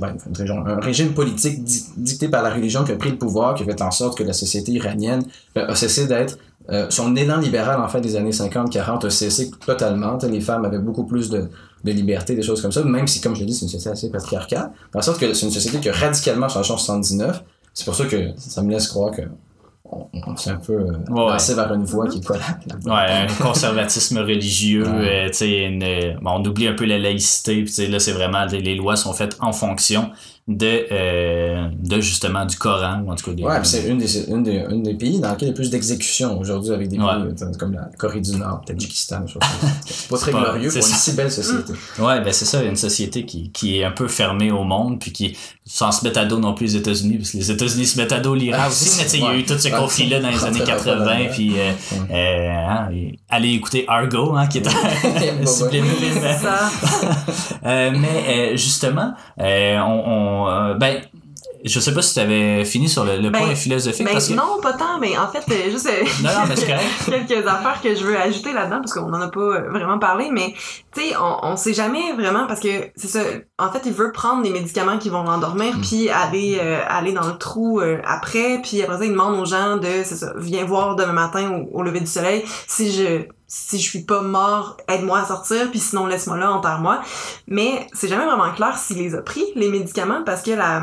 [0.00, 0.16] ben,
[0.66, 3.66] un régime politique di- dicté par la religion qui a pris le pouvoir, qui a
[3.66, 5.22] fait en sorte que la société iranienne
[5.54, 6.38] ben, a cessé d'être
[6.70, 10.18] euh, son élan libéral en fait des années 50-40 a cessé totalement.
[10.28, 11.48] Les femmes avaient beaucoup plus de,
[11.84, 13.90] de liberté, des choses comme ça, même si, comme je l'ai dit, c'est une société
[13.90, 14.70] assez patriarcale.
[14.94, 17.42] En sorte que c'est une société qui a radicalement changé en 79.
[17.72, 19.22] C'est pour ça que ça me laisse croire que
[19.92, 21.32] on, on s'est un peu euh, Ouais.
[21.32, 22.34] lancé vers une voie qui est pas
[22.66, 22.92] bonne.
[22.92, 25.26] ouais, un conservatisme religieux, Ouais.
[25.26, 27.86] euh, tu sais, une, euh, bon, on oublie un peu la laïcité, puis tu sais,
[27.88, 30.10] là c'est vraiment les lois sont faites en fonction
[30.48, 33.98] de euh, de justement du Coran ou en tout cas des, Ouais, puis c'est une
[33.98, 36.88] des, une, des, une des pays dans lequel il y a plus d'exécutions aujourd'hui avec
[36.88, 37.04] des Ouais.
[37.16, 39.40] pays euh, comme la Corée du Nord, Tadjikistan, ça.
[39.86, 40.98] C'est pas très pas- glorieux c'est pour une ça.
[41.00, 41.72] si belle société.
[41.98, 45.10] Ouais, ben c'est ça, une société qui, qui est un peu fermée au monde, puis
[45.12, 47.98] qui, sans se mettre à dos non plus les États-Unis, parce que les États-Unis se
[48.00, 49.66] mettent à dos l'Iran Ah, aussi, mais tu sais, il y a eu tout ce
[49.68, 49.76] Ouais.
[49.76, 51.32] conflit-là dans les On années fait pas 80, là-dedans.
[51.32, 51.72] puis euh,
[52.12, 52.88] euh, hein,
[53.28, 55.84] allez écouter Argo, hein, qui est un sublime.
[57.64, 61.02] Euh, mais euh, justement, euh, on, on euh, ben,
[61.64, 64.28] je sais pas si tu avais fini sur le, le Ben, point philosophique, Mais parce
[64.28, 64.34] que...
[64.34, 66.30] non, pas tant, mais en fait, euh, juste euh, Non,
[67.06, 70.54] quelques affaires que je veux ajouter là-dedans, parce qu'on en a pas vraiment parlé, mais
[70.94, 73.20] tu sais, on, on sait jamais vraiment, parce que c'est ça,
[73.58, 75.80] en fait, il veut prendre des médicaments qui vont l'endormir, Mm.
[75.80, 79.44] puis aller euh, aller dans le trou euh, après, puis après ça, il demande aux
[79.46, 83.22] gens de, c'est ça, viens voir demain matin au, au lever du soleil, si je
[83.48, 87.00] si je suis pas mort, aide-moi à sortir, puis sinon laisse-moi là, enterre-moi.
[87.46, 90.82] Mais c'est jamais vraiment clair s'il les a pris, les médicaments, parce que la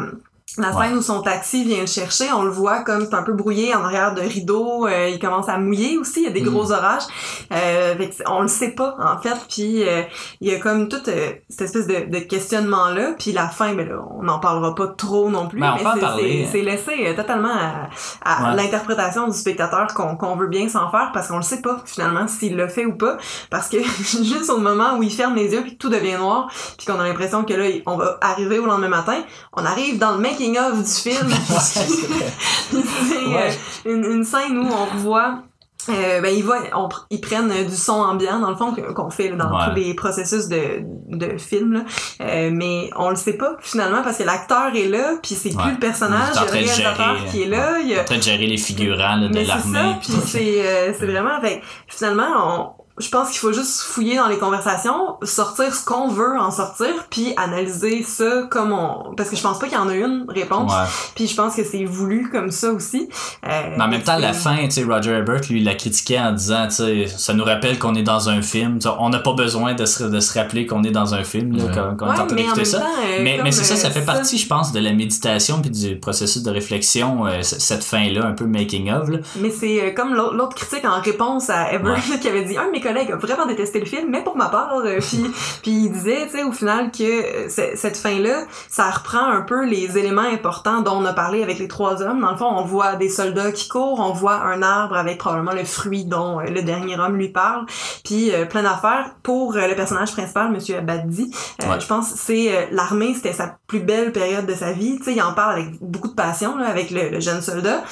[0.58, 0.88] la Ouais.
[0.88, 3.74] scène où son taxi vient le chercher, on le voit comme c'est un peu brouillé
[3.74, 6.50] en arrière de rideau, euh, il commence à mouiller aussi, il y a des Mm.
[6.54, 7.04] gros orages.
[7.52, 7.96] Euh,
[8.28, 10.02] on le sait pas en fait, puis euh,
[10.42, 13.74] il y a comme toute euh, cette espèce de, de questionnement là, puis la fin
[13.74, 17.16] ben là, on n'en parlera pas trop non plus, Ben, on mais c'est- laissé euh,
[17.16, 17.90] totalement à,
[18.24, 18.56] à Ouais.
[18.64, 22.28] l'interprétation du spectateur qu'on qu'on veut bien s'en faire parce qu'on le sait pas finalement
[22.28, 23.18] s'il le fait ou pas
[23.50, 23.78] parce que
[24.24, 27.04] juste au moment où il ferme les yeux puis tout devient noir puis qu'on a
[27.08, 29.18] l'impression que là on va arriver au lendemain matin
[29.54, 31.30] on arrive dans le making of du film
[31.60, 33.52] c'est Ouais.
[33.86, 35.40] euh, une, une scène où on revoit
[35.90, 39.30] euh, ben ils, voient, on ils prennent du son ambiant dans le fond qu'on fait
[39.30, 39.66] là, dans Ouais.
[39.68, 40.80] tous les processus de,
[41.10, 41.80] de film là.
[42.22, 45.62] Euh, mais on le sait pas finalement parce que l'acteur est là puis c'est Ouais.
[45.64, 48.02] plus le personnage Il est il y a le réalisateur qui est là il a
[48.02, 49.96] en train de gérer les figurants là, de l'armée.
[50.26, 54.38] c'est euh, c'est vraiment fait finalement on je pense qu'il faut juste fouiller dans les
[54.38, 59.16] conversations, sortir ce qu'on veut en sortir, puis analyser ça comme on...
[59.16, 60.86] Parce que je pense pas qu'il y en a une réponse, Ouais.
[61.16, 63.10] puis je pense que c'est voulu comme ça aussi.
[63.48, 66.20] Euh, Mais en même temps, la fin, tu sais, Roger Ebert, lui, il l'a critiqué
[66.20, 68.78] en disant, tu sais, ça nous rappelle qu'on est dans un film.
[68.78, 71.24] Tu sais, on n'a pas besoin de se, de se rappeler qu'on est dans un
[71.24, 71.72] film, là, Ouais.
[71.74, 72.80] quand, quand on est en train mais en d'écouter même ça.
[72.80, 75.62] temps, euh, mais, mais c'est ça, euh, ça fait partie, je pense, de la méditation
[75.62, 79.10] puis du processus de réflexion, euh, cette fin-là, un peu making of.
[79.10, 79.18] Là.
[79.38, 82.18] Mais c'est euh, comme l'autre critique en réponse à Ebert Ouais.
[82.22, 85.00] qui avait dit mes collègues a vraiment détesté le film, mais pour ma part, euh,
[85.00, 85.24] puis,
[85.64, 87.04] puis il disait, tu sais, au final que
[87.48, 91.60] euh, cette fin-là, ça reprend un peu les éléments importants dont on a parlé avec
[91.60, 92.22] les trois hommes.
[92.22, 95.54] Dans le fond, on voit des soldats qui courent, on voit un arbre avec probablement
[95.54, 97.66] le fruit dont euh, le dernier homme lui parle,
[98.04, 99.12] puis euh, plein d'affaires.
[99.24, 101.80] Pour euh, le personnage principal, Monsieur Abaddi, Ouais.
[101.80, 104.98] je pense que c'est l'armée, c'était sa plus belle période de sa vie.
[104.98, 107.84] Tu sais, il en parle avec beaucoup de passion, là, avec le, le jeune soldat.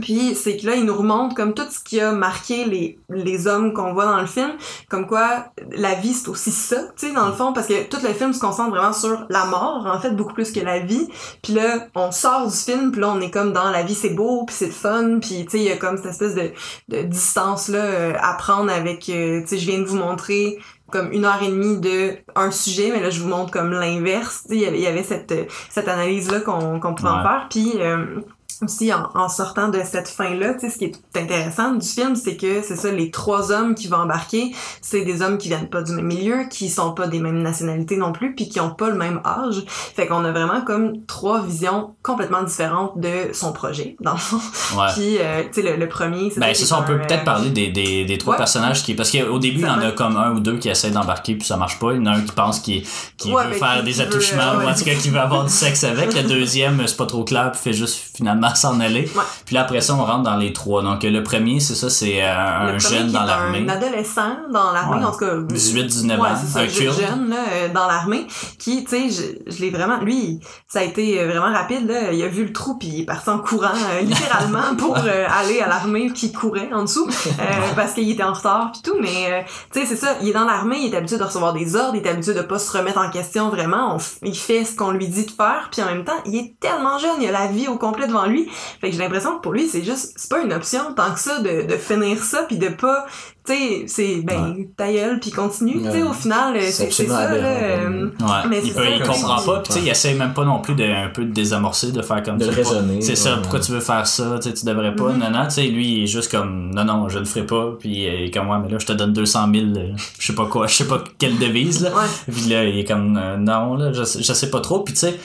[0.00, 3.46] Puis c'est que là, il nous remonte comme tout ce qui a marqué les, les
[3.46, 4.52] hommes qu'on voit dans le film,
[4.88, 7.98] comme quoi la vie c'est aussi ça, tu sais, dans le fond, parce que tout
[8.02, 11.08] le film se concentre vraiment sur la mort, en fait, beaucoup plus que la vie.
[11.42, 14.10] Puis là, on sort du film, puis là, on est comme dans la vie c'est
[14.10, 16.50] beau, puis c'est le fun, puis tu sais, il y a comme cette espèce de,
[16.88, 20.58] de distance-là euh, à prendre avec, euh, tu sais, je viens de vous montrer
[20.90, 24.42] comme une heure et demie de un sujet, mais là, je vous montre comme l'inverse.
[24.48, 25.32] Tu sais, il y avait- cette,
[25.70, 27.46] cette analyse-là qu'on qu'on pouvait en faire.
[27.48, 28.20] Puis euh,
[28.62, 32.16] aussi, en, en sortant de cette fin-là, tu sais, ce qui est intéressant du film,
[32.16, 35.68] c'est que c'est ça, les trois hommes qui vont embarquer, c'est des hommes qui viennent
[35.70, 38.70] pas du même milieu, qui sont pas des mêmes nationalités non plus, puis qui ont
[38.70, 39.62] pas le même âge.
[39.68, 44.40] Fait qu'on a vraiment comme trois visions complètement différentes de son projet, dans le fond.
[44.76, 44.86] Ouais.
[44.94, 47.24] Puis, euh, tu sais, le, le premier, c'est Ben, est ça, on peut peut-être euh,
[47.24, 48.38] parler des, des, des trois ouais.
[48.38, 48.94] personnages qui.
[48.94, 51.46] Parce qu'au début, il y en a comme un ou deux qui essaient d'embarquer puis
[51.46, 51.92] ça marche pas.
[51.92, 52.82] Il y en a un qui pense qu'il
[53.16, 55.18] qui Ouais, veut faire qui- des veut, attouchements euh, ou en tout cas qui veut
[55.20, 56.14] avoir du sexe avec.
[56.14, 59.02] Le deuxième, c'est pas trop clair puis fait juste finalement s'en aller.
[59.14, 59.22] Ouais.
[59.46, 60.82] Puis là, après ça, on rentre dans les trois.
[60.82, 63.64] Donc, le premier, c'est ça, c'est euh, un jeune dans l'armée.
[63.66, 65.04] Un adolescent dans l'armée, Ouais.
[65.04, 65.34] en tout cas.
[65.36, 68.26] 18-19 ouais, ans, c'est ça, un jeune là, euh, dans l'armée,
[68.58, 69.10] qui, tu sais,
[69.46, 72.12] je, je l'ai vraiment, lui, ça a été euh, vraiment rapide là.
[72.12, 75.26] Il a vu le trou puis il est parti en courant euh, littéralement pour euh,
[75.40, 77.42] aller à l'armée qui courait en dessous euh,
[77.76, 78.96] parce qu'il était en retard puis tout.
[79.00, 79.40] Mais euh,
[79.72, 80.16] tu sais, c'est ça.
[80.22, 82.42] Il est dans l'armée, il est habitué de recevoir des ordres, il est habitué de
[82.42, 83.96] pas se remettre en question vraiment.
[83.96, 86.54] On il fait ce qu'on lui dit de faire puis en même temps, il est
[86.60, 88.39] tellement jeune, il a la vie au complet devant lui.
[88.80, 91.20] Fait que j'ai l'impression que pour lui, c'est juste, c'est pas une option tant que
[91.20, 93.06] ça de, de finir ça puis de pas,
[93.46, 95.82] tu sais, c'est ben ta gueule puis continue.
[95.82, 97.28] Tu sais, au final, euh, C'est c'est c'est absolument ça.
[97.28, 97.62] Là, ouais.
[97.62, 98.48] euh, Ouais.
[98.48, 100.34] Mais il, c'est peut, ça, il comprend si- pas, puis tu sais, il essaie même
[100.34, 103.36] pas non plus de un peu de désamorcer, de faire comme De raisonner, C'est ça,
[103.38, 105.18] pourquoi tu veux faire ça, tu sais, tu devrais pas, Mhm.
[105.18, 107.72] non, non, tu sais, lui, il est juste comme, non, non, je le ferai pas,
[107.78, 110.26] puis euh, il est comme, ouais, mais là, je te donne 200 000, euh, je
[110.26, 111.90] sais pas quoi, je sais pas quelle devise, là.
[111.90, 112.04] Ouais.
[112.32, 114.94] Puis là, il est comme, euh, non, là, je, sais- je sais pas trop, puis
[114.94, 115.18] tu sais,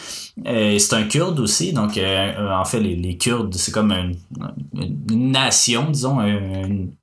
[0.45, 2.01] euh, c'est un kurde aussi, donc euh,
[2.37, 4.15] euh, en fait, les, les Kurdes, c'est comme une,
[5.09, 6.17] une nation, disons,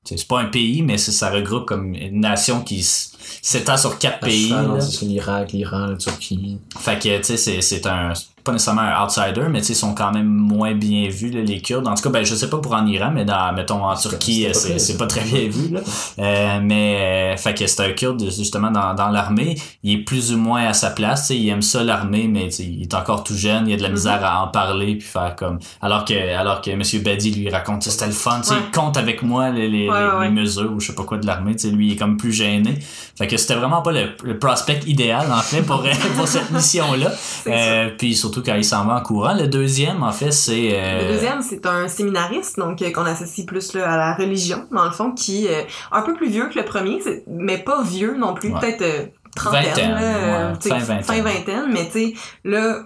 [0.05, 4.18] c'est pas un pays, mais ça regroupe comme une nation qui s- s'étend sur quatre
[4.22, 4.52] À pays.
[4.80, 6.58] c'est l'Irak, l'Iran, la Turquie.
[6.78, 9.72] Fait que, tu sais, c'est, c'est un, c'est pas nécessairement un outsider, mais tu sais,
[9.74, 11.87] ils sont quand même moins bien vus, là, les Kurdes.
[11.87, 14.48] En tout cas, ben, je sais pas pour en Iran, mais dans, mettons, en Turquie,
[14.52, 15.80] c'est pas pas très bien vu, là.
[16.18, 19.56] Euh, mais, euh, fait que c'est un Kurde, justement, dans, dans l'armée.
[19.85, 22.46] Il est plus ou moins à sa place, tu sais, il aime ça, l'armée, mais
[22.46, 23.94] tu sais, il est encore tout jeune, il a de la Mhm.
[23.94, 27.82] misère à en parler, puis faire comme, alors que, alors que Monsieur Badi lui raconte,
[27.82, 28.61] tu sais, c'était le fun, tu sais, Ouais.
[28.66, 30.24] il compte avec moi les, les, Ouais, les- ouais, ouais.
[30.28, 32.16] les mesures, ou je sais pas quoi de l'armée, tu sais, lui, il est comme
[32.16, 32.74] plus gêné.
[33.16, 35.83] Fait que c'était vraiment pas le, le prospect idéal, en fait, pour,
[36.16, 37.11] pour cette mission-là.
[37.46, 39.35] Euh, puis surtout quand il s'en va en courant.
[39.35, 40.70] Le deuxième, en fait, c'est...
[40.72, 44.66] euh, Le deuxième, c'est un séminariste, donc euh, qu'on associe plus là, à la religion,
[44.70, 48.16] dans le fond, qui est un peu plus vieux que le premier, mais pas vieux
[48.18, 48.61] non plus, Ouais.
[48.61, 49.05] peut-être euh,
[49.37, 51.03] trentaine, Vingtaine, là, euh, ouais, tu sais, fin vingtaine.
[51.03, 52.83] fin vingtaine, mais tu sais, là,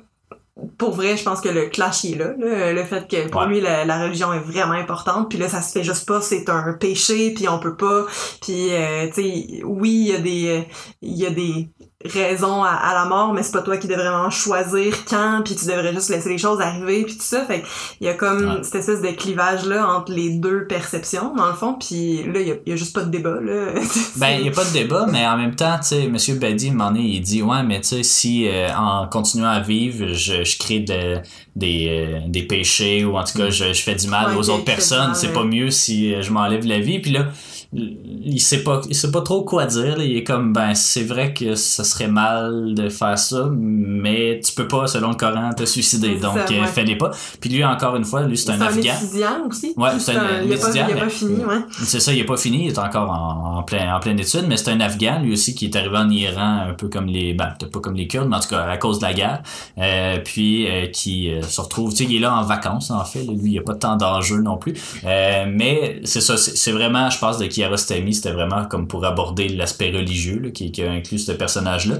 [0.78, 3.48] pour vrai, je pense que le clash est là, là, le fait que pour Ouais.
[3.48, 6.48] lui la, la religion est vraiment importante, puis là ça se fait juste pas, c'est
[6.48, 8.06] un péché, puis on peut pas,
[8.40, 10.68] puis euh, tu sais, oui il y a des,
[11.02, 11.68] il y a des
[12.12, 15.54] raisons à, à la mort, mais c'est pas toi qui devrais vraiment choisir quand, puis
[15.56, 17.62] tu devrais juste laisser les choses arriver, puis tout ça, fait
[18.00, 18.62] il y a comme Ouais.
[18.62, 22.48] cette espèce de clivage là entre les deux perceptions dans le fond, puis là il
[22.48, 23.72] y a, y juste pas de débat là.
[24.16, 26.38] Ben, il n'y a pas de débat, mais en même temps, tu sais, M.
[26.38, 30.08] Badi, moment donné, il dit, ouais, mais tu sais, si euh, en continuant à vivre,
[30.12, 31.18] je, je crée de-
[31.54, 34.50] des, euh, des péchés ou en tout cas, je, je fais du mal Ouais, aux
[34.50, 35.32] autres personnes, c'est ouais.
[35.32, 36.98] pas mieux si euh, je m'enlève la vie.
[36.98, 37.26] Puis là,
[37.72, 40.04] il sait pas il sait pas trop quoi dire là.
[40.04, 44.52] il est comme ben c'est vrai que ça serait mal de faire ça mais tu
[44.52, 46.66] peux pas selon le Coran te suicider donc euh, ouais.
[46.66, 49.74] fais-les pas puis lui encore une fois lui c'est un afghan étudiant aussi.
[49.76, 51.60] Ouais, c'est un il pas, étudiant, pas fini, ouais.
[51.82, 54.44] c'est ça, il est pas fini, il est encore en, en plein en pleine étude,
[54.48, 57.34] mais c'est un Afghan lui aussi qui est arrivé en Iran un peu comme les
[57.34, 59.42] ben peut-être pas comme les Kurdes, mais en tout cas à cause de la guerre.
[59.78, 63.04] Euh, puis euh, qui euh, se retrouve, tu sais, il est là en vacances en
[63.04, 64.74] fait, lui il y a pas tant d'enjeux non plus.
[65.04, 69.06] Euh, mais c'est ça, c'est c'est vraiment, je pense de Kiarostami, c'était vraiment comme pour
[69.06, 71.96] aborder l'aspect religieux qui a inclus ce personnage-là.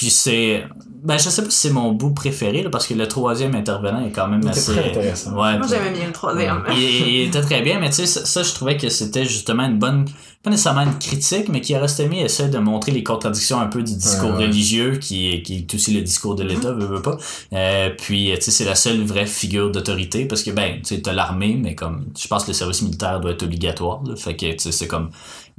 [0.00, 0.64] Puis c'est
[1.02, 4.04] ben je sais pas si c'est mon bout préféré là, parce que le troisième intervenant
[4.06, 5.30] est quand même Il assez très intéressant.
[5.32, 6.62] Ouais, Moi j'aimais bien le troisième.
[6.72, 9.64] il, il était très bien, mais tu sais, ça, ça, je trouvais que c'était justement
[9.64, 10.04] une bonne,
[10.42, 14.30] pas nécessairement une critique, mais Kiarostami essaie de montrer les contradictions un peu du discours
[14.32, 14.46] Ouais, ouais.
[14.46, 17.16] religieux, qui, est- qui est aussi le discours de l'État, veut, veut pas.
[17.54, 21.00] Euh, puis, tu sais, c'est la seule vraie figure d'autorité, parce que, ben, tu sais,
[21.02, 24.16] t'as l'armée, mais comme, je pense que le service militaire doit être obligatoire, là.
[24.16, 25.10] fait que, tu sais, c'est comme,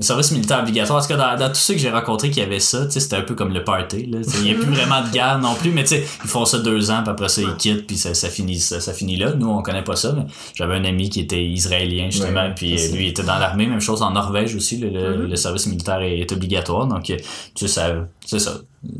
[0.01, 0.97] le service militaire obligatoire.
[0.99, 2.99] En tout cas, dans, dans tous ceux que j'ai rencontrés qui avaient ça, tu sais,
[2.99, 4.07] c'était un peu comme le party.
[4.07, 4.17] Là.
[4.37, 6.57] Il n'y a plus vraiment de guerre non plus, mais tu sais, ils font ça
[6.59, 9.33] deux ans, puis après ça, ils quittent, puis ça, ça, finit, ça, ça finit là.
[9.33, 10.23] Nous, on connaît pas ça, mais
[10.55, 13.67] j'avais un ami qui était israélien, justement, Ouais, puis lui, il était dans l'armée.
[13.67, 15.27] Même chose en Norvège aussi, le, le, Mhm.
[15.29, 16.87] le service militaire est, est obligatoire.
[16.87, 17.15] Donc, tu
[17.55, 17.93] sais, ça,
[18.25, 18.53] c'est ça.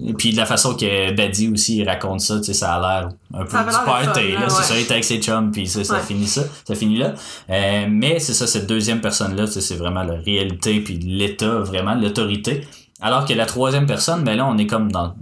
[0.05, 2.79] Et puis, de la façon que Baddy aussi, il raconte ça, tu sais, ça a
[3.01, 4.47] l'air un peu du party, là.
[4.49, 5.99] C'est ça, il était avec ses chums, puis ça, ça Ouais.
[6.01, 6.43] finit ça.
[6.67, 7.15] Ça finit là.
[7.49, 11.55] Euh, mais c'est ça, cette deuxième personne-là, tu sais, c'est vraiment la réalité, puis l'état,
[11.61, 12.61] vraiment, l'autorité.
[13.01, 15.13] Alors que la troisième personne, ben là, on est comme dans.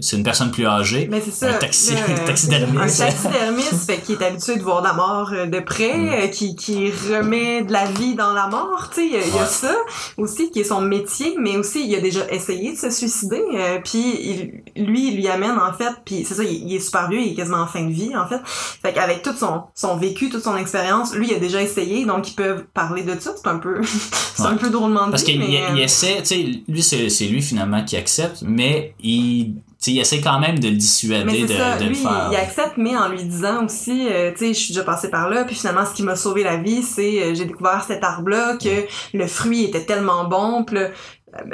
[0.00, 1.08] C'est une personne plus âgée.
[1.10, 1.48] Mais c'est ça.
[1.50, 3.00] Un taxi- là, euh, taxidermiste.
[3.02, 6.08] Un taxidermiste, fait, qui est habitué de voir la mort euh, de près, Mm.
[6.10, 9.06] euh, qui, qui remet de la vie dans la mort, tu sais.
[9.06, 9.46] Il y a- il y, a Ouais.
[9.48, 9.74] ça
[10.16, 13.78] aussi, qui est son métier, mais aussi, il a déjà essayé de se suicider, euh,
[13.84, 17.10] puis il- lui, il lui amène, en fait, puis c'est ça, il, il est super
[17.10, 18.40] vieux, il est quasiment en fin de vie, en fait.
[18.46, 22.30] Fait qu'avec tout son, son vécu, toute son expérience, lui, il a déjà essayé, donc
[22.30, 23.32] ils peuvent parler de ça.
[23.36, 23.80] C'est un peu,
[24.34, 24.56] c'est un Ouais.
[24.56, 27.96] peu drôlement dit, Parce qu'il mais, essaie, tu sais, lui, c'est c'est lui finalement qui
[27.96, 31.84] accepte, mais il, il essaie quand même de le Mais dissuader de, c'est ça, de
[31.84, 32.28] lui, le faire.
[32.30, 35.28] il accepte, mais en lui disant aussi, euh, tu sais, je suis déjà passé par
[35.28, 38.56] là, puis finalement, ce qui m'a sauvé la vie, c'est euh, j'ai découvert cet arbre-là,
[38.56, 40.78] que le fruit était tellement bon, puis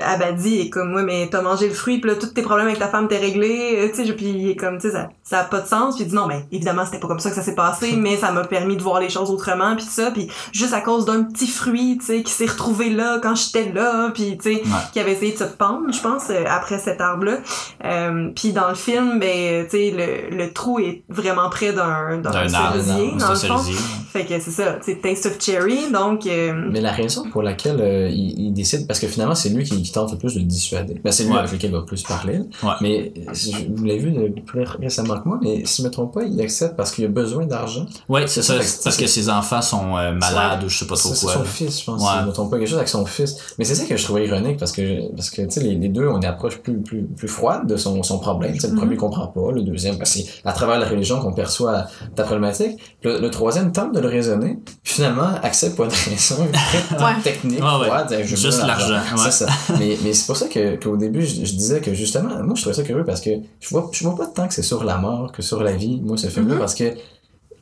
[0.02, 2.78] Abadi est comme, ouais, mais t'as mangé le fruit, puis là, tous tes problèmes avec
[2.78, 5.38] ta femme t'es réglés, euh, tu sais, puis il est comme, tu sais, ça, ça
[5.40, 7.36] a pas de sens, puis il dit non, mais évidemment, c'était pas comme ça que
[7.36, 10.28] ça s'est passé, mais ça m'a permis de voir les choses autrement, puis ça, puis
[10.52, 14.10] juste à cause d'un petit fruit, tu sais, qui s'est retrouvé là quand j'étais là,
[14.12, 14.76] puis tu sais, Ouais.
[14.92, 17.38] qui avait essayé de se pendre, je pense, euh, après cet arbre-là.
[17.84, 19.94] Euh, puis dans le film, ben, tu sais,
[20.30, 22.50] le, le trou est vraiment près d'un d'un arbre,
[22.82, 23.58] cerisier, dans le c'est fond.
[23.58, 23.76] cerisier.
[24.12, 26.26] Fait que c'est ça, sais, Taste of Cherry, donc...
[26.26, 29.64] euh, Mais la raison pour laquelle euh, il, il décide, parce que finalement, c'est lui
[29.64, 31.00] qui, qui tente le plus de le dissuader.
[31.04, 31.38] Ben, c'est lui Ouais.
[31.38, 32.38] avec lequel il va plus parler.
[32.62, 32.70] Ouais.
[32.80, 35.92] Mais euh, je- vous l'avez vu de plus récemment que moi, mais si je me
[35.92, 37.87] trompe pas, il accepte parce qu'il a besoin d'argent.
[38.09, 40.96] Ouais, c'est ça, c'est parce que ses enfants sont euh, malades ou je sais pas
[40.96, 41.35] trop Ça, C'est quoi.
[41.35, 42.02] son fils, je pense.
[42.02, 42.09] Ouais.
[42.14, 43.37] Si je me trompe pas, quelque chose avec son fils.
[43.59, 45.88] Mais c'est ça que je trouvais ironique parce que, parce que tu sais, les, les
[45.88, 48.54] deux ont une approche plus, plus, plus froide de son, son problème.
[48.54, 48.78] Tu sais, le Mhm.
[48.78, 52.78] premier comprend pas, le deuxième, ben, c'est à travers la religion qu'on perçoit ta problématique.
[53.02, 57.20] Le, le troisième tente de le raisonner, puis finalement accepte pour une raison très Ouais.
[57.22, 57.87] technique, Ouais, ouais.
[57.87, 58.16] froide.
[58.24, 59.00] Je Juste l'argent, ouais.
[59.30, 59.46] C'est ça.
[59.79, 62.61] mais mais c'est pour ça que, qu'au début, je, je disais que justement, moi, je
[62.62, 64.96] trouvais ça curieux parce que je vois, je vois pas tant que c'est sur la
[64.99, 66.61] mort que sur la vie, moi, ce film-là, Mhm.
[66.61, 66.85] parce que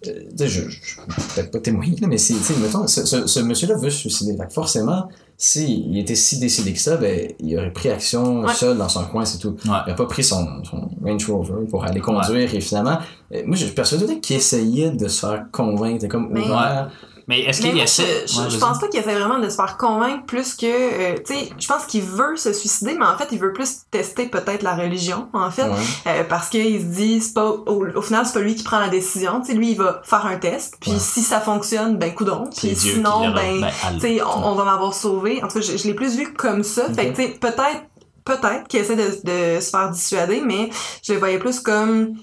[0.07, 3.77] euh, je, je, je peux peut-être pas témoigner, mais c'est, mettons, ce, ce, ce monsieur-là
[3.77, 4.37] veut se suicider.
[4.37, 8.55] Que forcément, s'il était si décidé que ça, ben, il aurait pris action Ouais.
[8.55, 9.57] seul dans son coin, c'est tout.
[9.67, 9.79] Ouais.
[9.89, 12.99] Il a pas pris son, son Range Rover pour aller conduire et finalement,
[13.35, 16.91] euh, moi, je suis persuadé qu'il essayait de se faire convaincre, comme Mais- ouvert.
[17.29, 18.25] Mais est-ce qu'il essaie.
[18.27, 20.65] je, je, Ouais, je pense pas qu'il essaie vraiment de se faire convaincre plus que,
[20.67, 23.81] euh, tu sais, je pense qu'il veut se suicider, mais en fait, il veut plus
[23.91, 25.77] tester peut-être la religion, en fait, Ouais.
[26.07, 28.79] euh, parce qu'il se dit, c'est pas, au, au final, c'est pas lui qui prend
[28.81, 30.99] la décision, tu sais, lui, il va faire un test, puis Ouais.
[30.99, 33.71] si ça fonctionne, ben, coudon, puis sinon, ben, Allah.
[33.95, 35.43] tu sais, on, on va m'avoir sauvé.
[35.45, 36.91] En tout cas, je, je l'ai plus vu comme ça.
[36.95, 37.83] Fait que, tu sais, peut-être,
[38.25, 39.03] peut-être qu'il essaie de,
[39.57, 40.71] de se faire dissuader, mais
[41.03, 42.15] je le voyais plus comme,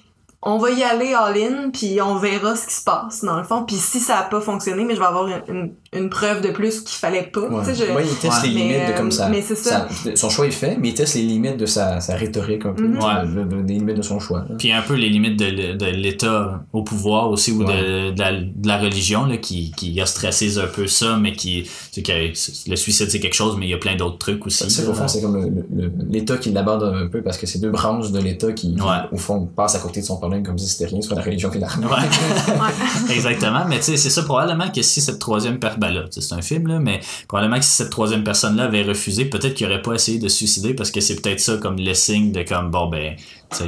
[0.46, 3.64] on va y aller all-in, puis on verra ce qui se passe, dans le fond.
[3.64, 6.82] Puis si ça a pas fonctionné, mais je vais avoir une, une preuve de plus
[6.82, 7.42] qu'il fallait pas.
[7.42, 7.64] Ouais.
[7.66, 8.50] Tu sais, je- Ouais, il teste Ouais.
[8.50, 9.30] les Mais, limites de comme ça.
[9.30, 9.88] mais c'est ça.
[10.16, 12.84] Son choix est fait, mais il teste les limites de sa, sa rhétorique un peu.
[12.86, 13.26] Ouais.
[13.26, 14.40] de- de- des limites de son choix.
[14.50, 14.56] là.
[14.58, 18.12] Puis un peu les limites de, de l'État au pouvoir aussi ou de, Ouais.
[18.12, 21.70] de, la, de la religion là, qui, qui ostracise un peu ça, mais qui.
[21.96, 24.70] que le suicide c'est quelque chose, mais il y a plein d'autres trucs aussi.
[24.70, 25.64] Ça, au fond, c'est comme
[26.10, 28.76] l'État qui l'aborde un peu parce que c'est deux branches de l'État qui,
[29.12, 31.52] au fond, passent à côté de son problème comme si c'était rien, soit la religion
[31.54, 31.86] et l'armée.
[31.86, 31.92] Ouais.
[31.94, 33.14] Ouais.
[33.16, 36.42] Exactement, mais tu sais, c'est ça probablement que si cette troisième personne, ben c'est un
[36.42, 39.94] film là, mais probablement que si cette troisième personne-là avait refusé, peut-être qu'il aurait pas
[39.94, 42.88] essayé de se suicider parce que c'est peut-être ça comme le signe de comme bon
[42.88, 43.16] ben,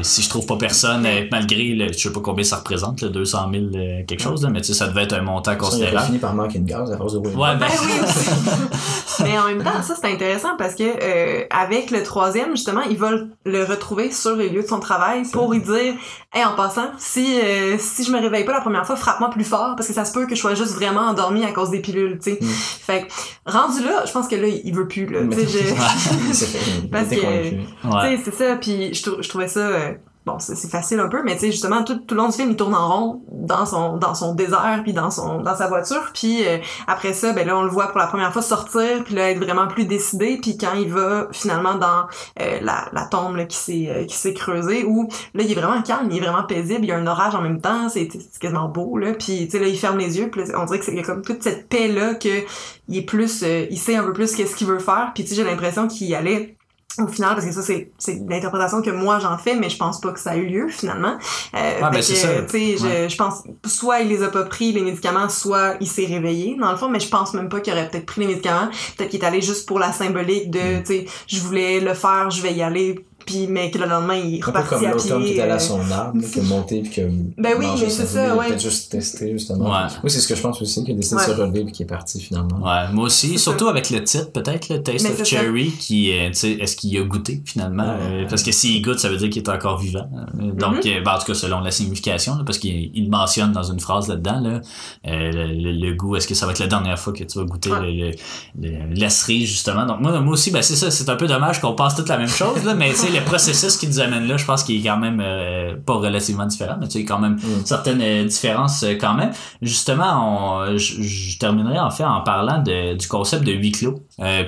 [0.01, 3.09] si je trouve pas personne, euh, malgré le, je sais pas combien ça représente, le
[3.09, 5.57] 200 000 euh, quelque chose, là, mais tu sais, ça devait être un montant Ça,
[5.57, 6.05] considérable.
[6.07, 7.19] fini par manquer de gaz à force de.
[7.19, 7.67] Ouais, ben.
[9.23, 12.97] Mais en même temps, ça c'est intéressant parce que euh, avec le troisième, justement, ils
[12.97, 15.95] veulent le retrouver sur les lieux de son travail pour lui dire
[16.33, 19.43] Hey, en passant, si euh, si je me réveille pas la première fois, frappe-moi plus
[19.43, 21.79] fort parce que ça se peut que je sois juste vraiment endormi à cause des
[21.79, 22.39] pilules, tu sais.
[22.39, 22.45] Mm.
[22.47, 25.21] Fait que rendu là, je pense que là, il veut plus là.
[25.21, 27.15] Mais- Tu sais, je- Parce que-.
[27.49, 27.57] Tu
[28.01, 28.55] sais, c'est ça.
[28.61, 29.61] Puis je trouvais ça.
[29.77, 29.93] Euh,
[30.27, 32.51] bon, c'est facile un peu, mais tu sais, justement, tout, tout le long du film,
[32.51, 36.11] il tourne en rond dans son dans son désert, puis dans son dans sa voiture.
[36.13, 39.15] Puis euh, après ça, ben là, on le voit pour la première fois sortir, puis
[39.15, 40.37] là, être vraiment plus décidé.
[40.41, 42.07] Puis quand il va finalement dans
[42.41, 46.43] euh, la, tombe qui s'est creusée, où là, il est vraiment calme, il est vraiment
[46.43, 48.09] paisible, il y a un orage en même temps, c'est
[48.39, 49.13] quasiment beau, là.
[49.13, 51.41] Puis tu sais, là, il ferme les yeux, puis on dirait que c'est comme toute
[51.41, 52.43] cette paix-là que
[52.89, 53.43] il est plus...
[53.43, 55.11] il sait un peu plus qu'est-ce qu'il veut faire.
[55.13, 56.56] Puis tu sais, j'ai l'impression qu'il allait
[56.99, 60.01] au final parce que ça c'est c'est l'interprétation que moi j'en fais mais je pense
[60.01, 61.17] pas que ça a eu lieu finalement
[61.55, 62.41] euh, ben, fait c'est que, ça.
[62.43, 65.87] tu sais, je, je pense soit il les a pas pris les médicaments soit il
[65.87, 68.27] s'est réveillé dans le fond mais je pense même pas qu'il aurait peut-être pris les
[68.27, 70.51] médicaments peut-être qu'il est allé juste pour la symbolique Mm.
[70.51, 73.85] de tu sais je voulais le faire je vais y aller puis mais que le
[73.85, 76.19] lendemain il est Un peu comme l'automne qui pied est allé euh, à son arbre,
[76.33, 77.05] qui a monté puis qui a
[77.37, 78.47] Ben oui, mais c'est ça, ouais.
[78.47, 79.65] Peut-être juste testé, justement.
[79.71, 79.87] Ouais.
[80.03, 81.83] Oui, c'est ce que je pense aussi, qu'il a décidé de se relever puis qu'il
[81.85, 82.57] est parti finalement.
[82.65, 85.23] Ouais, moi aussi, surtout avec le titre, peut-être, le Taste Mais of ça.
[85.25, 87.83] Cherry, qui, euh, tu sais, est-ce qu'il a goûté finalement?
[87.83, 88.23] Ouais.
[88.23, 90.09] Euh, parce que s'il goûte, ça veut dire qu'il est encore vivant.
[90.39, 90.97] Euh, Donc, Mm-hmm.
[90.99, 93.79] euh, ben, en tout cas, selon la signification, là, parce qu'il il mentionne dans une
[93.79, 94.61] phrase là-dedans, là,
[95.07, 97.37] euh, le, le- le goût, est-ce que ça va être la dernière fois que tu
[97.39, 98.13] vas goûter Ouais.
[98.59, 99.85] le, la cerise, justement?
[99.85, 102.17] Donc, moi, moi aussi, ben, c'est ça, c'est un peu dommage qu'on pense toute la
[102.17, 104.79] même chose, là, mais tu sais, le processus qui nous amène là, je pense qu'il
[104.79, 107.65] est quand même euh, pas relativement différent, mais tu sais, quand même Mm.
[107.65, 109.31] certaines euh, différences euh, quand même.
[109.61, 113.99] Justement, on- je, terminerai en fait en parlant de, du concept de huis clos,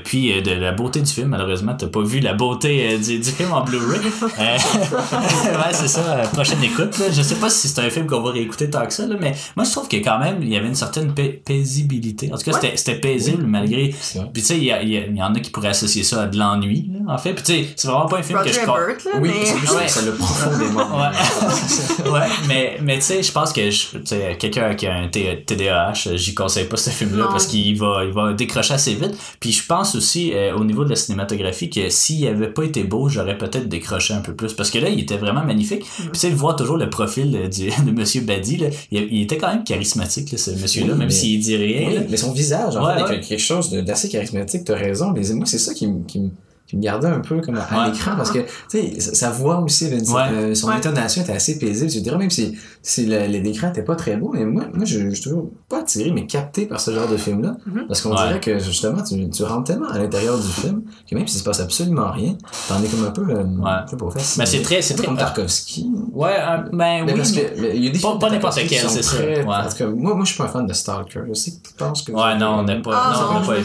[0.03, 1.29] puis de la beauté du film.
[1.29, 3.99] Malheureusement, t'as pas vu la beauté du, du film en Blu-ray.
[4.39, 6.01] Ouais, c'est ça.
[6.33, 6.97] prochaine écoute.
[6.99, 7.05] Là.
[7.11, 9.33] Je sais pas si c'est un film qu'on va réécouter tant que ça, là, mais
[9.55, 12.31] moi je trouve que quand même il y avait une certaine pa- paisibilité.
[12.33, 13.89] En tout cas, c'était- c'était paisible malgré.
[13.89, 16.91] Puis tu sais, il y, y en a qui pourraient associer ça à de l'ennui,
[17.07, 17.33] en fait.
[17.33, 18.63] Puis tu sais, c'est vraiment pas un film Roger je.
[18.63, 19.87] Ebert, là, Oui, mais c'est plus Ouais.
[19.87, 20.97] ça le profondément.
[20.97, 22.11] Ouais.
[22.11, 25.07] ouais, mais, mais tu sais, je pense que je- tu sais, quelqu'un qui a un
[25.07, 29.15] T- TDAH, j'y conseille pas ce film-là parce qu'il va, il va décrocher assez vite.
[29.39, 32.83] Puis je pense aussi, euh, au niveau de la cinématographie, que s'il avait pas été
[32.83, 34.53] beau, j'aurais peut-être décroché un peu plus.
[34.53, 35.81] Parce que là, il était vraiment magnifique.
[35.83, 36.03] Mm.
[36.03, 39.21] Puis tu sais, voir toujours le profil euh, du, de Monsieur Badi, là, il, il
[39.23, 41.87] était quand même charismatique, là, ce monsieur-là, Oui, même mais- s'il dit rien.
[41.89, 43.09] Oui, mais son visage, en Ouais, fait, ouais.
[43.09, 45.11] avec quelque chose d'assez charismatique, t'as raison.
[45.13, 46.03] Les, moi, c'est ça qui, me-
[46.69, 47.91] qui, me- gardait un peu comme à, Ouais.
[47.91, 50.21] l'écran parce que, tu sais, sa, voix aussi, une- Ouais.
[50.31, 50.75] euh, son Ouais.
[50.75, 51.89] intonation était assez paisible.
[51.89, 55.09] Je dirais, même si, si l'écran était pas très beau, mais moi, moi je, je
[55.15, 57.57] suis toujours pas attiré, mais capté par ce genre de film-là.
[57.65, 57.87] Mhm.
[57.87, 58.27] Parce qu'on Ouais.
[58.27, 61.43] dirait que, justement, tu, tu rentres tellement à l'intérieur du film que même s'il se
[61.43, 62.35] passe absolument rien,
[62.67, 63.43] t'en es comme un peu, euh,
[63.85, 64.45] je sais pas, fasciné.
[64.45, 65.05] Ben, c'est très, c'est très.
[65.07, 65.89] comme Tarkovsky.
[66.13, 67.17] Ouais, un- ben Mais oui.
[67.17, 69.87] parce que mais- mais il y a des Pas- n'importe quel, c'est ça, tout cas,
[69.87, 71.21] moi, moi, je suis pas un fan de Stalker.
[71.27, 72.11] Je sais que tu penses que.
[72.11, 72.91] Ouais, non, on n'est pas.
[72.93, 73.63] Ah, non, on n'a je pas aimé.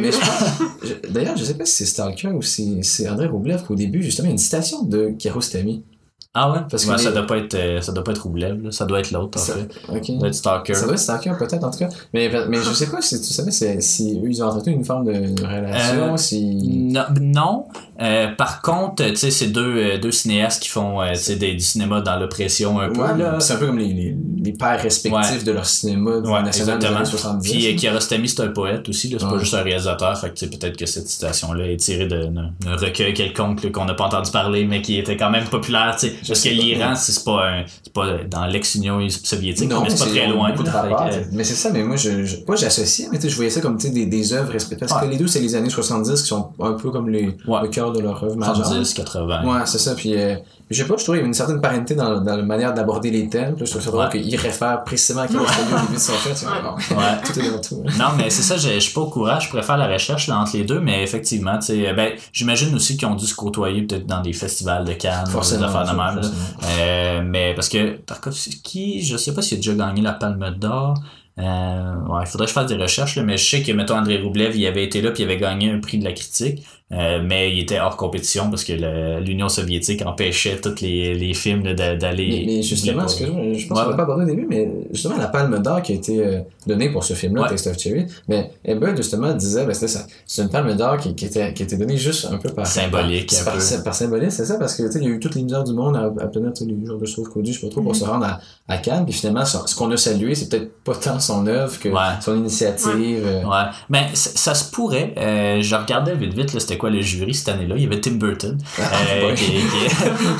[0.00, 4.02] mais je- D'ailleurs, je sais pas si c'est Stalker ou c'est André Roublev qu'au début,
[4.02, 5.84] justement, une citation de Kiarostami.
[6.32, 6.58] Ah ouais?
[6.70, 8.70] Parce Ouais, que ça les- doit pas être, euh, ça doit pas être Roublev, là.
[8.70, 9.68] Ça doit être l'autre, en Ça- fait.
[9.88, 10.04] Ok.
[10.06, 10.74] Ça doit être Stalker.
[10.74, 11.88] Ça doit être Stalker, peut-être, en tout cas.
[12.14, 14.84] Mais, mais je sais pas si tu savais si, si eux, ils ont entretenu une
[14.84, 16.54] forme de relation, Euh, si.
[16.92, 17.64] Non, non.
[18.00, 21.60] Euh, par contre, tu sais, c'est deux, euh, deux cinéastes qui font euh, des- du
[21.60, 23.00] cinéma dans l'oppression un peu.
[23.00, 23.08] Ouais,
[23.40, 25.42] c'est un peu comme les, les, les pères respectifs Ouais.
[25.42, 27.50] de leur cinéma Ouais, national des années 70.
[27.50, 29.40] Puis euh, Kiarostami, c'est un poète aussi, c'est pas Ouais.
[29.40, 30.16] juste un réalisateur.
[30.16, 34.30] Fait que peut-être que cette citation-là est tirée d'un recueil quelconque qu'on n'a pas entendu
[34.30, 35.96] parler, mais qui était quand même populaire.
[35.98, 36.14] tu sais.
[36.19, 40.04] Je Parce que l'Iran, c'est pas, un- c'est pas dans l'ex-Union soviétique, Non, mais c'est
[40.04, 40.50] pas très loin.
[40.52, 40.56] de.
[40.56, 40.68] Fait que,
[41.14, 43.76] euh, Mais c'est ça, mais moi, je, je, moi, j'associais, mais je voyais ça comme
[43.76, 44.88] des, des œuvres respectives.
[44.88, 47.60] Parce que les deux, c'est les années 70 qui sont un peu comme les, Ouais.
[47.62, 48.56] le cœur de leur œuvre majeure.
[48.56, 49.44] 70, 80.
[49.44, 49.94] Ouais, c'est ça.
[49.94, 50.36] Puis, euh,
[50.70, 52.72] je sais pas, je trouve qu'il y a une certaine parenté dans, dans la manière
[52.74, 53.56] d'aborder les thèmes.
[53.58, 54.20] Là, je trouve ça drôle Ouais.
[54.22, 56.34] qu'il réfère précisément à Kiarostami au début de son film.
[57.24, 57.82] Tout est dans tout.
[57.86, 57.92] hein.
[57.98, 60.56] Non, mais c'est ça, je, suis pas au courant, je préfère la recherche là, entre
[60.56, 64.20] les deux, mais effectivement, sais, ben, j'imagine aussi qu'ils ont dû se côtoyer peut-être dans
[64.20, 65.66] des festivals de Cannes, ou des Forcément.
[65.66, 66.22] affaires de ça, là.
[66.64, 70.94] Euh, mais parce que Tarkovsky, je sais pas s'il a déjà gagné la Palme d'Or.
[71.38, 73.96] Euh, ouais, il faudrait que je fasse des recherches, là, mais je sais que, mettons,
[73.96, 76.62] André Roublev, il avait été là, puis il avait gagné un prix de la critique,
[76.92, 78.72] euh, mais il était hors compétition parce que
[79.20, 82.44] l'Union soviétique empêchait tous les, les films d'aller...
[82.46, 83.96] Mais, mais justement, excuse-moi, je pense Ouais, qu'on l'a ouais.
[83.96, 87.04] pas abordé au début, mais justement, la palme d'or qui a été euh, donnée pour
[87.04, 87.48] ce film-là, Ouais.
[87.48, 90.06] Taste of Cherry, mais Ebert, justement, disait, ben, c'était ça.
[90.26, 92.66] C'est une palme d'or qui, qui, était, qui était donnée juste un peu par.
[92.66, 93.82] Symbolique, par, un par, peu.
[93.84, 95.64] par symbolisme, c'est ça, parce que, tu sais, il y a eu toutes les misères
[95.64, 97.82] du monde à, à obtenir tous les jours de sauve conduit, je sais pas trop,
[97.82, 100.94] pour se rendre à, à Cannes, puis finalement, ce qu'on a salué, c'est peut-être pas
[100.94, 101.96] tant son œuvre que Ouais.
[102.20, 103.22] son initiative.
[103.26, 105.14] euh, Ouais, ben ça, ça se pourrait.
[105.18, 107.74] Euh, je regardais vite vite, là, c'était quoi le jury cette année-là?
[107.76, 108.56] Il y avait Tim Burton.
[108.78, 108.82] Ah,
[109.14, 109.34] Euh, ouais.
[109.34, 109.54] qui- qui-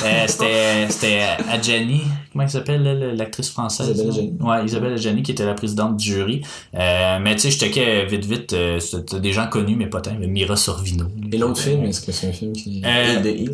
[0.04, 1.20] euh, c'était c'était
[1.50, 3.88] Adjani, comment elle s'appelle l'actrice française?
[3.90, 4.10] Isabelle?
[4.10, 4.32] Adjani.
[4.40, 6.42] Ouais, Isabelle Adjani qui était la présidente du jury.
[6.74, 10.10] Euh, mais tu sais, je checkais vite vite, c'était des gens connus mais pas tant.
[10.12, 11.06] Il y avait Mira Sorvino.
[11.32, 12.82] Et l'autre film, est-ce que c'est un film qui.
[12.84, 13.50] Euh, Hill?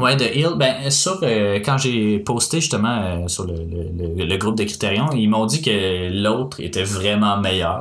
[0.00, 1.20] Ouais, de Hill, ben sur
[1.64, 5.62] quand j'ai posté justement sur le, le, le- le groupe de Criterion, ils m'ont dit
[5.62, 7.80] que l'autre était vraiment meilleur.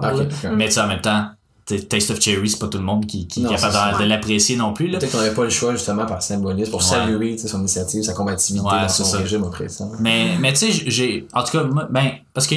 [0.55, 1.25] Mais tu sais, en même temps,
[1.65, 4.09] Taste of Cherry, c'est pas tout le monde qui, qui Non, est capable c'est de,
[4.09, 4.89] l'apprécier non plus.
[4.91, 6.85] Peut-être qu'on n'avait pas le choix, justement, par symbolisme, pour Ouais.
[6.87, 9.17] saluer son initiative, sa combativité Ouais, dans son ça.
[9.19, 9.91] régime oppressant.
[9.99, 11.25] Mais, mais tu sais, j'ai.
[11.33, 12.55] En tout cas, moi, ben, parce que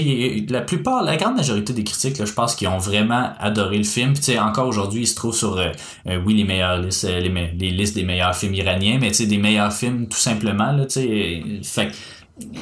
[0.53, 3.85] la plupart, la grande majorité des critiques, là, je pense qu'ils ont vraiment adoré le
[3.85, 4.13] film.
[4.13, 5.69] Puis, tu sais, encore aujourd'hui, il se trouve sur, euh,
[6.09, 9.09] euh, oui, les meilleures listes, euh, les, me- les listes des meilleurs films iraniens, mais
[9.11, 11.43] tu sais, des meilleurs films tout simplement, là, tu sais.
[11.63, 11.93] Fait que,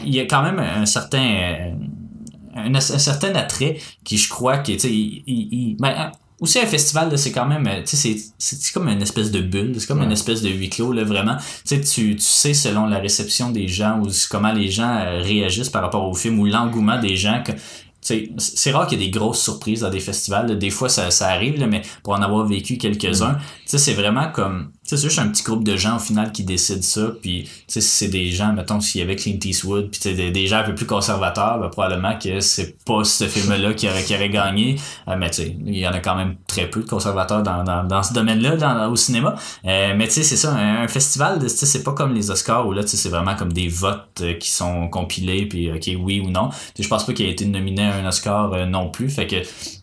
[0.04, 1.22] il y a quand même un certain.
[1.24, 1.70] euh,
[2.56, 6.58] un, un certain attrait qui, je crois, qui, tu sais, il, il- il- ben, aussi
[6.58, 9.40] un festival là, c'est quand même euh, tu sais c'est c'est comme une espèce de
[9.40, 12.54] bulle c'est comme une espèce de huis clos là vraiment tu sais tu tu sais
[12.54, 16.38] selon la réception des gens ou comment les gens euh, réagissent par rapport au film
[16.40, 17.52] ou l'engouement des gens que
[18.04, 20.46] c'est rare qu'il y ait des grosses surprises dans des festivals.
[20.46, 20.54] là.
[20.54, 23.94] Des fois, ça, ça arrive, là, mais pour en avoir vécu quelques-uns, tu sais, c'est
[23.94, 24.72] vraiment comme...
[24.84, 27.08] C'est juste un petit groupe de gens, au final, qui décident ça.
[27.22, 30.30] Puis, tu sais, si c'est des gens, mettons, s'il y avait Clint Eastwood, puis des,
[30.30, 34.04] des gens un peu plus conservateurs, ben, probablement que c'est pas ce film-là qui aurait,
[34.04, 34.76] qui aurait gagné.
[35.08, 37.64] Euh, mais tu sais, il y en a quand même très peu de conservateurs dans,
[37.64, 39.36] dans, dans ce domaine-là, dans, au cinéma.
[39.64, 42.66] Euh, mais tu sais, c'est ça, un, festival, tu sais, c'est pas comme les Oscars,
[42.66, 45.90] où là, tu sais, c'est vraiment comme des votes euh, qui sont compilés, puis OK,
[45.98, 46.50] oui ou non.
[46.78, 49.08] Je pense pas qu'il ait été nominé à un Oscar euh, non plus.
[49.08, 49.36] Fait que,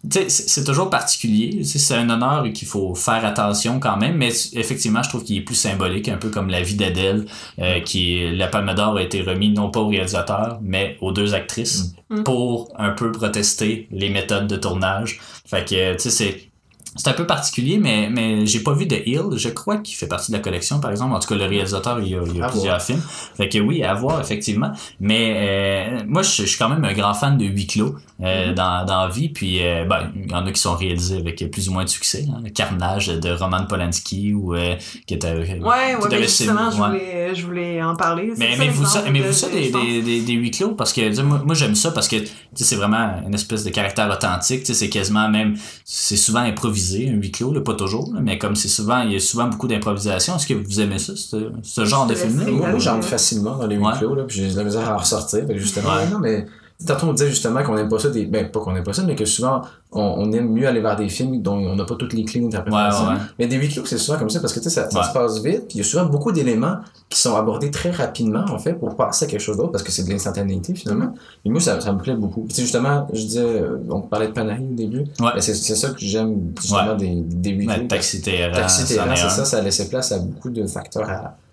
[0.09, 1.63] c'est c'est toujours particulier.
[1.63, 4.17] C'est un honneur et qu'il faut faire attention quand même.
[4.17, 7.25] Mais effectivement, je trouve qu'il est plus symbolique, un peu comme la vie d'Adèle,
[7.59, 11.33] euh, qui la Palme d'Or a été remis non pas au réalisateur, mais aux deux
[11.33, 12.23] actrices Mm.
[12.23, 15.21] pour un peu protester les méthodes de tournage.
[15.45, 16.50] Fait que, tu sais,
[16.95, 19.21] c'est un peu particulier, mais, mais j'ai pas vu de Hill.
[19.37, 21.13] Je crois qu'il fait partie de la collection, par exemple.
[21.15, 22.81] En tout cas, le réalisateur, il y a, il y a À plusieurs voir.
[22.81, 23.01] films.
[23.37, 24.71] Fait que oui, à voir, effectivement.
[24.99, 28.53] Mais euh, moi, je, je suis quand même un grand fan de huis clos euh,
[28.53, 29.29] dans, dans la vie.
[29.29, 31.89] Puis, euh, ben, il y en a qui sont réalisés avec plus ou moins de
[31.89, 32.25] succès.
[32.29, 32.41] Hein.
[32.43, 34.75] Le Carnage de Roman Polanski ou euh,
[35.07, 35.31] qui était...
[35.33, 38.33] Ouais, ouais, mais justement, je voulais, je voulais en parler.
[38.37, 40.75] Mais aimez-vous ça, aimez-vous de- ça de- des, des, des, des huis clos?
[40.75, 42.17] Parce que moi, moi j'aime ça parce que
[42.53, 44.61] c'est vraiment une espèce de caractère authentique.
[44.65, 48.55] C'est quasiment même, c'est souvent improvisé, un huis clos, là, pas toujours, là, mais comme
[48.55, 50.35] c'est souvent, il y a souvent beaucoup d'improvisation.
[50.35, 52.45] Est-ce que vous aimez ça, ce, ce genre de film-là?
[52.51, 52.79] Moi, moi, oui.
[52.79, 53.93] j'entre facilement dans les huis Ouais.
[53.97, 55.45] clos, là, puis j'ai de la misère à en ressortir.
[55.55, 56.03] Justement, Ouais.
[56.03, 56.45] ouais, non, mais
[56.85, 58.25] tantôt on disait justement qu'on aime pas ça, des...
[58.25, 59.61] ben pas qu'on aime pas ça, mais que souvent
[59.91, 62.39] on, on aime mieux aller vers des films dont on n'a pas toutes les clés
[62.41, 63.03] d'interprétation.
[63.05, 63.21] Ouais, ouais, ouais.
[63.39, 65.05] Mais des huis clos, c'est souvent comme ça parce que tu sais, ça, ça Ouais.
[65.05, 66.77] se passe vite, puis il y a souvent beaucoup d'éléments
[67.09, 69.91] qui sont abordés très rapidement en fait pour passer à quelque chose d'autre parce que
[69.91, 71.13] c'est de l'instantanéité finalement.
[71.45, 72.41] Et moi, ça, ça me plaît beaucoup.
[72.41, 74.99] Puis, tu sais, justement, je disais, euh, on parlait de Panahi au début.
[75.19, 75.31] Ouais.
[75.35, 77.75] Ben, c'est ça que j'aime justement des, des huis clos.
[77.75, 81.09] Ouais, Taxi Taxi c'est ça, ça laissait place à beaucoup de facteurs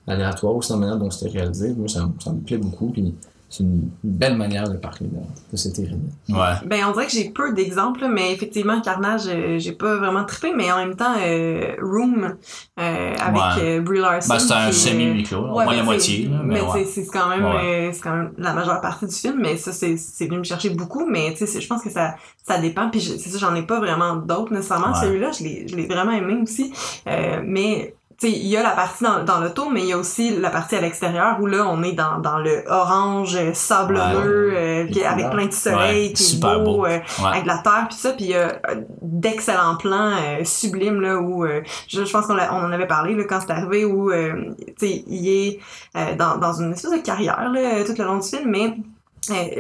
[0.06, 1.74] aléatoires aussi dans la manière dont c'était réalisé.
[1.76, 3.14] Moi, ça, ça me plaît beaucoup, puis
[3.50, 5.16] c'est une belle manière de parler de,
[5.52, 6.12] de cette ironie.
[6.28, 6.36] Ouais.
[6.66, 10.52] Ben, on dirait que j'ai peu d'exemples, mais effectivement, Carnage, euh, j'ai pas vraiment trippé,
[10.54, 12.34] mais en même temps, euh, Room,
[12.78, 13.62] euh, avec Ouais.
[13.78, 14.28] euh, Brie Larson.
[14.34, 16.24] Ben, c'est un euh, au ouais, moins mais la moitié.
[16.28, 16.84] là, mais mais ouais.
[16.84, 17.88] c'est quand même Ouais.
[17.88, 20.44] euh, c'est quand même la majeure partie du film mais ça c'est c'est venu me
[20.44, 23.54] chercher beaucoup mais tu sais je pense que ça ça dépend puis c'est ça j'en
[23.54, 25.00] ai pas vraiment d'autres nécessairement Ouais.
[25.00, 26.72] celui-là je l'ai je l'ai vraiment aimé aussi
[27.06, 30.36] Euh, mais il y a la partie dans, dans l'auto, mais il y a aussi
[30.36, 34.86] la partie à l'extérieur où là, on est dans, dans le orange euh, sablonneux, euh,
[34.86, 36.84] qui est avec plein de soleil, Ouais, qui est beau, beau.
[36.86, 37.28] euh, Ouais.
[37.30, 41.00] avec de la terre puis ça puis il y a euh, d'excellents plans euh, sublimes
[41.00, 43.84] là où euh, je, je pense qu'on on en avait parlé là, quand c'est arrivé
[43.84, 45.58] où euh, tu sais il est
[45.96, 48.70] euh, dans, dans une espèce de carrière là, tout le long du film mais euh,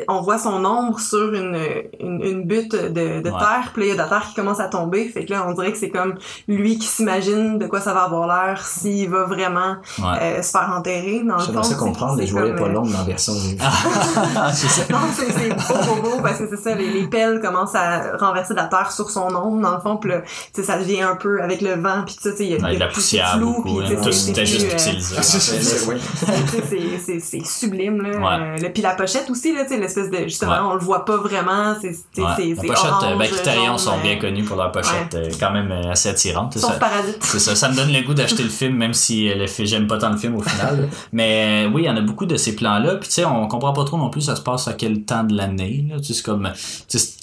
[0.08, 1.56] on voit son ombre sur une,
[2.00, 3.38] une, une butte de, de Ouais.
[3.38, 5.32] terre, puis là, il y a de la terre qui commence à tomber, fait que
[5.32, 6.14] là, on dirait que c'est comme
[6.48, 10.04] lui qui s'imagine de quoi ça va avoir l'air s'il va vraiment Ouais.
[10.22, 11.46] euh, se faire enterrer, dans le fond.
[11.46, 13.32] J'aimerais ça c'est- comprendre, mais je voyais pas euh, l'ombre dans la version.
[13.60, 14.82] Ah, c'est ça.
[14.90, 18.16] non, c'est c'est beau, beau, beau, parce que c'est ça, les, les pelles commencent à
[18.18, 20.78] renverser de la terre sur son ombre, dans le fond, puis là, tu sais, ça
[20.78, 22.74] devient un peu avec le vent, puis tout ça, tu sais, il y a, Ouais,
[22.74, 23.78] y de a la poussière flou, beaucoup.
[23.82, 24.10] puis, hein.
[24.12, 25.16] C'était juste euh, pixelisé.
[27.20, 28.38] C'est- sublime là.
[28.38, 30.58] Euh, le- puis la pochette aussi là tu sais l'espèce de justement Ouais.
[30.70, 32.28] on le voit pas vraiment c'est c'est Ouais.
[32.36, 34.72] c'est La c'est pochette, orange, euh, ben, Criterion jaune, sont bien euh, connus pour leur
[34.72, 36.52] pochette, euh, quand même assez attirante.
[36.54, 36.78] c'est sauf ça.
[36.78, 39.86] Parasite C'est ça, ça me donne le goût d'acheter le film, même si le j'aime
[39.86, 40.80] pas tant le film au final.
[40.82, 40.86] là.
[41.12, 42.96] Mais oui, il y en a beaucoup de ces plans-là.
[42.96, 45.24] Puis tu sais, on comprend pas trop non plus ça se passe à quel temps
[45.24, 45.84] de l'année.
[45.90, 45.96] là.
[45.98, 46.48] Tu sais, c'est comme,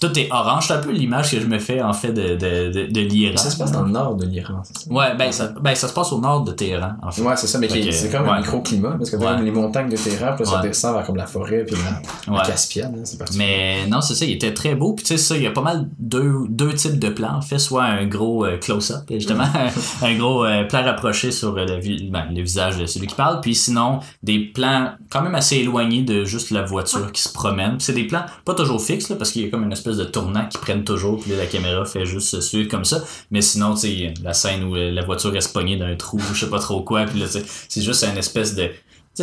[0.02, 0.68] tout est orange.
[0.68, 3.38] C'est un peu l'image que je me fais en fait de, de, de, de l'Iran.
[3.38, 4.62] Ça se passe dans le nord de l'Iran.
[4.64, 4.92] ça?
[4.94, 7.22] Ouais, ben ça, ben ça se passe au nord de Téhéran, en fait.
[7.22, 8.30] Ouais, c'est ça, mais c'est comme ouais.
[8.32, 9.26] un microclimat, parce que Ouais.
[9.26, 10.68] comme les montagnes de Téhéran, puis là, ça Ouais.
[10.68, 12.40] descend vers comme la forêt, puis la Ouais.
[12.46, 13.46] Caspienne, hein, c'est particulier.
[13.46, 14.94] Mais non, c'est ça, il était très beau.
[14.94, 17.42] Puis tu sais, ça, il y a pas mal deux, deux types de plans.
[17.42, 19.48] Fait, soit un gros euh, close-up, justement,
[20.02, 23.42] un gros euh, plan rapproché sur euh, le, ben, le visage de celui qui parle.
[23.42, 27.78] Puis sinon, des plans quand même assez éloignés de juste la voiture qui se promène.
[27.78, 29.98] Puis c'est des plans pas toujours fixes, là, parce qu'il y a comme une espèce
[29.98, 31.20] de tournant qui prennent toujours.
[31.20, 33.04] Puis là, la caméra fait juste se suivre comme ça.
[33.32, 36.50] Mais sinon, tu sais, la scène où la voiture reste pognée d'un trou, je sais
[36.50, 37.06] pas trop quoi.
[37.06, 38.70] Puis là, tu sais, c'est juste une espèce de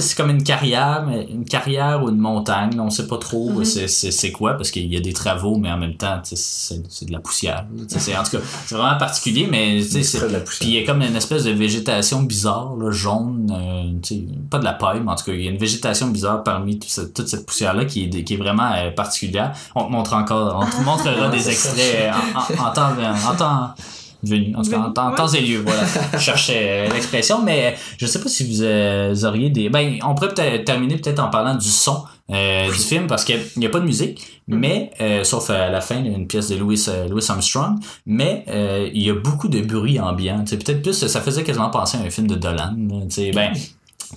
[0.01, 3.64] c'est comme une carrière, mais une carrière ou une montagne, on sait pas trop Mhm.
[3.64, 6.30] c'est, c'est, c'est quoi, parce qu'il y a des travaux, mais en même temps, tu
[6.30, 7.66] sais, c'est, c'est de la poussière.
[7.76, 10.68] Tu sais, c'est, en tout cas, c'est vraiment particulier, mais tu sais, C'est puis poussière.
[10.70, 14.59] il y a comme une espèce de végétation bizarre, là, jaune, euh, tu sais, pas
[14.59, 16.88] de la paille, mais en tout cas, il y a une végétation bizarre parmi tout
[16.88, 19.53] ce- toute cette poussière-là qui est, qui est vraiment euh, particulière.
[19.74, 22.90] On te montre encore, on te montrera des extraits euh, en, en, en temps,
[23.30, 23.74] en temps
[24.22, 25.82] venu, en tout cas, en, temps- et lieu, voilà.
[26.14, 29.68] Je cherchais euh, l'expression, mais je sais pas si vous, euh, auriez des...
[29.68, 33.40] Ben, on pourrait peut-être terminer peut-être en parlant du son, euh, du film parce qu'il
[33.56, 36.26] n'y a pas de musique, mais euh, sauf à la fin, il y a une
[36.26, 40.44] pièce de Louis, euh, Louis Armstrong, mais euh, il y a beaucoup de bruit ambiant.
[40.44, 42.74] Peut-être plus, ça faisait quasiment penser à un film de Dolan.
[42.76, 43.52] là, tu sais, Ben,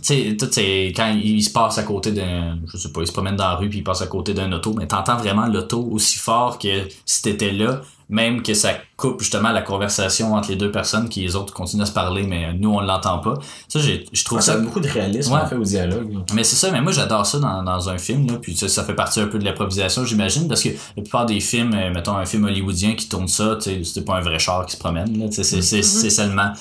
[0.02, 3.36] tu sais, quand il se passe à côté d'un, je sais pas, il se promène
[3.36, 6.18] dans la rue puis il passe à côté d'un auto, mais t'entends vraiment l'auto aussi
[6.18, 10.70] fort que si t'étais là, même que ça coupe justement la conversation entre les deux
[10.70, 13.34] personnes qui les autres continuent à se parler, mais nous on l'entend pas.
[13.68, 15.40] Ça, j'ai- je trouve Ça ça a beaucoup de réalisme Ouais.
[15.42, 16.14] en fait au dialogue.
[16.36, 18.84] mais c'est ça, mais moi j'adore ça dans, dans un film, là, puis ça, ça
[18.84, 22.16] fait partie un peu de l'improvisation, j'imagine, parce que la plupart des films, euh, mettons
[22.16, 24.80] un film hollywoodien qui tourne ça, tu sais, c'est pas un vrai char qui se
[24.80, 26.52] promène, là, c'est, c'est, c'est seulement,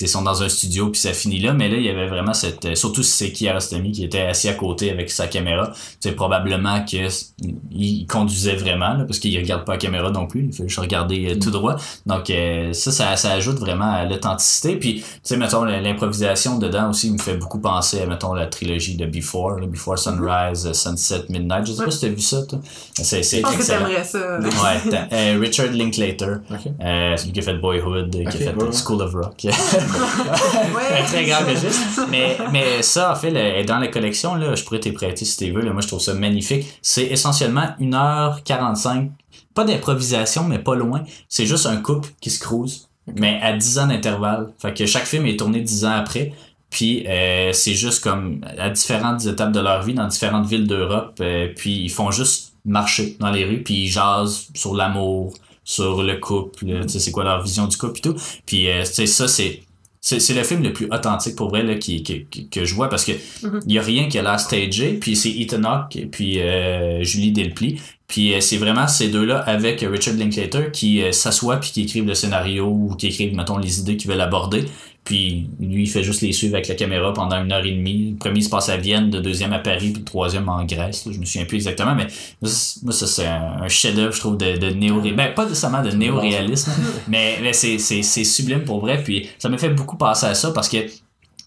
[0.00, 2.34] ils sont dans un studio puis ça finit là, mais là il y avait vraiment
[2.34, 5.68] cette, euh, surtout si c'est Kiarostami qui était assis à côté avec sa caméra,
[6.00, 7.08] tu sais, probablement que
[7.70, 10.80] il conduisait vraiment, là, parce qu'il regarde pas la caméra non plus, il fait juste
[10.80, 11.76] regarder euh, tout droit,
[12.06, 16.90] donc euh, ça, ça, ça ajoute vraiment à l'authenticité, puis tu sais, mettons, l'improvisation dedans
[16.90, 21.24] aussi me fait beaucoup penser à, mettons, la trilogie de Before, là, Before Sunrise, Sunset,
[21.28, 21.66] Midnight.
[21.66, 22.58] Je sais pas si t'as vu ça, toi.
[22.94, 23.86] C'est, c'est Je pense que excellent.
[23.86, 24.38] t'aimerais ça.
[24.38, 26.58] Ouais, euh, Richard Linklater, Ok.
[26.82, 28.72] euh, celui qui a fait Boyhood, qui a fait ouais.
[28.72, 29.46] School of Rock.
[30.74, 31.02] Ouais.
[31.04, 31.46] très grave.
[32.10, 35.50] Mais, mais ça, en fait, dans la collection, là, je pourrais t'y prêter si tu
[35.52, 35.62] veux.
[35.62, 36.66] Là, moi, je trouve ça magnifique.
[36.82, 39.10] C'est essentiellement 1h45,
[39.54, 41.02] pas d'improvisation, mais pas loin.
[41.28, 44.52] C'est juste un couple qui se cruise, mais à 10 ans d'intervalle.
[44.58, 46.32] Fait que chaque film est tourné 10 ans après.
[46.70, 51.14] Puis euh, c'est juste comme à différentes étapes de leur vie, dans différentes villes d'Europe.
[51.20, 56.02] euh, puis ils font juste marcher dans les rues, puis ils jasent sur l'amour, sur
[56.02, 58.16] le couple, tu sais, c'est quoi leur vision du couple et tout.
[58.44, 59.62] Puis euh, tu sais, ça, c'est
[60.06, 62.74] c'est c'est le film le plus authentique pour vrai là, qui, qui- qui- que je
[62.74, 63.60] vois parce que Mhm.
[63.66, 64.92] il y a rien qui a l'air stagé.
[65.00, 67.80] Puis c'est Ethan Hawke et puis euh, Julie Delpy.
[68.06, 72.06] Puis euh, c'est vraiment ces deux-là avec Richard Linklater qui euh, s'assoient puis qui écrivent
[72.06, 74.66] le scénario ou qui écrivent mettons les idées qu'ils veulent aborder
[75.04, 78.12] puis lui il fait juste les suivre avec la caméra pendant une heure et demie
[78.12, 81.04] le premier se passe à Vienne le deuxième à Paris puis le troisième en Grèce
[81.06, 81.12] là.
[81.12, 82.06] je me souviens plus exactement mais
[82.40, 85.90] moi, ça c'est un, un chef-d'œuvre je trouve de, de néo ben pas nécessairement de
[85.90, 86.72] néo-réalisme
[87.08, 89.02] mais, mais c'est, c'est, c'est sublime pour vrai.
[89.02, 90.92] Puis ça me fait beaucoup penser à ça parce que, tu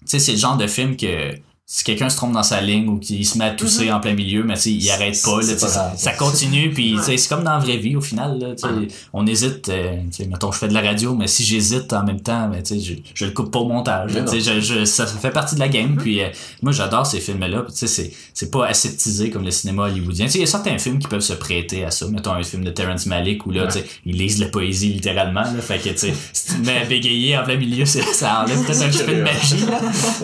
[0.05, 1.36] sais, c'est le genre de film que
[1.70, 4.13] si quelqu'un se trompe dans sa ligne ou qu'il se met à tousser en plein
[4.13, 5.41] milieu, mais tu sais, il arrête pas.
[5.41, 6.72] Là, pas ça, ça continue.
[6.72, 7.18] Puis tu sais, Ouais.
[7.18, 8.39] c'est comme dans la vraie vie au final.
[8.39, 8.70] Là,
[9.11, 9.68] On hésite.
[9.68, 9.97] euh,
[10.30, 12.80] mettons, je fais de la radio, mais si j'hésite en même temps, ben, tu sais,
[12.80, 14.11] je, je le coupe pas au montage.
[14.13, 15.97] Mais là, je, je, ça fait partie de la game.
[15.97, 16.30] Puis euh,
[16.61, 17.63] moi, j'adore ces films-là.
[17.63, 20.28] Puis, tu sais, c'est, pas aseptisé comme le cinéma hollywoodien.
[20.28, 22.07] Tu sais, il y a certains films qui peuvent se prêter à ça.
[22.07, 23.84] Mettons un film de Terrence Malick où là, Ouais.
[24.05, 25.41] ils lisent la poésie littéralement.
[25.41, 28.43] Là, fait que, tu sais, si tu te mets à bégayer en plein milieu, ça
[28.45, 29.65] enlève peut-être un petit peu de magie.
[29.70, 29.82] Là.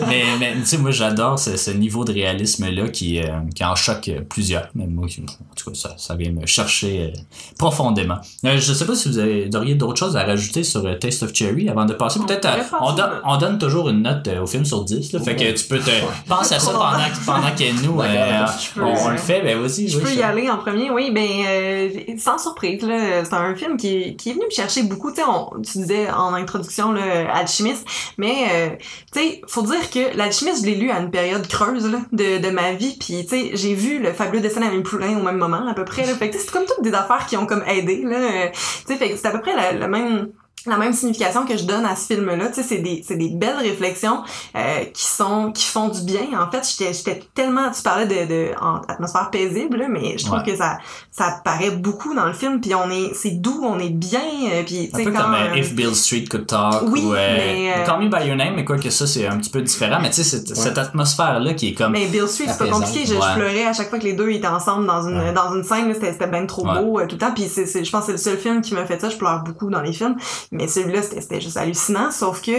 [0.08, 3.74] Mais, mais tu sais, moi, j'adore ce, ce niveau de réalisme-là qui, euh, qui en
[3.74, 4.68] choque plusieurs.
[4.74, 7.20] Mais moi, en tout cas, ça, ça vient me chercher euh,
[7.58, 8.16] profondément.
[8.44, 11.34] Euh, je sais pas si vous avez, auriez d'autres choses à rajouter sur Taste of
[11.34, 12.20] Cherry avant de passer.
[12.20, 13.20] Peut-être, on, donne- là.
[13.24, 15.12] on donne toujours une note euh, au film sur 10.
[15.12, 15.90] Là, fait que tu peux te
[16.28, 18.46] penser à ça pendant, que- pendant que nous, euh,
[18.80, 19.42] on, on le fait.
[19.42, 19.88] Ben, vas-y.
[19.88, 23.54] Je oui, peux y aller en premier, oui, ben euh, sans surprise là, c'est un
[23.54, 26.92] film qui, qui est venu me chercher beaucoup, tu sais, on- tu disais en introduction
[26.92, 27.02] là,
[27.34, 27.86] Alchimiste,
[28.18, 28.68] mais euh,
[29.12, 32.38] tu sais, faut dire que l'Alchimiste je l'ai lu à une période creuse là, de,
[32.38, 35.38] de ma vie, puis tu sais, j'ai vu le fabuleux dessin d'Amélie Poulain au même
[35.38, 37.64] moment à peu près, là, fait que c'est comme toutes des affaires qui ont comme
[37.66, 38.48] aidé là, euh,
[38.86, 40.28] tu sais, c'est à peu près la, la même
[40.66, 43.28] la même signification que je donne à ce film-là, tu sais, c'est des, c'est des
[43.28, 44.22] belles réflexions
[44.56, 46.22] euh, qui sont, qui font du bien.
[46.40, 50.24] En fait, j'étais, j'étais tellement, tu parlais de, de en atmosphère paisible, là, mais je
[50.24, 50.44] trouve Ouais.
[50.52, 50.78] que ça,
[51.10, 52.60] ça paraît beaucoup dans le film.
[52.60, 54.20] Puis on est, c'est doux, on est bien.
[54.52, 57.36] euh, Puis Un peu quand comme euh, If Bill Street Could Talk Oui, ou euh,
[57.36, 59.60] mais, euh, Call Me By Your Name, mais quoi que ça, c'est un petit peu
[59.62, 59.98] différent.
[60.00, 61.92] Mais tu sais, cette, cette atmosphère-là qui est comme...
[61.92, 63.04] mais Bill Street, c'est pas compliqué.
[63.06, 63.20] Je, ouais.
[63.20, 65.32] je pleurais à chaque fois que les deux étaient ensemble dans une, Ouais.
[65.32, 65.88] dans une scène.
[65.88, 66.80] là, C'était, c'était bien trop Ouais.
[66.80, 67.32] beau euh, tout le temps.
[67.34, 69.08] Puis c'est, c'est, je pense que c'est le seul film qui m'a fait ça.
[69.10, 70.16] Je pleure beaucoup dans les films.
[70.54, 72.10] Mais celui-là, c'était, juste hallucinant.
[72.10, 72.52] Sauf que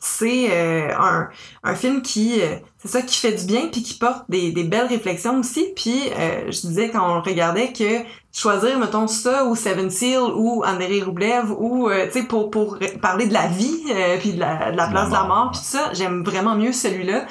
[0.00, 1.28] c'est euh, un,
[1.62, 2.40] un film qui...
[2.40, 5.66] euh, c'est ça qui fait du bien puis qui porte des, des belles réflexions aussi.
[5.76, 10.22] Puis euh, je disais quand on le regardait que choisir, mettons, ça ou Seven Seal
[10.34, 14.32] ou André Roublev ou, euh, tu sais, pour, pour parler de la vie euh, puis
[14.32, 17.26] de la, de la place de la mort puis tout ça, j'aime vraiment mieux celui-là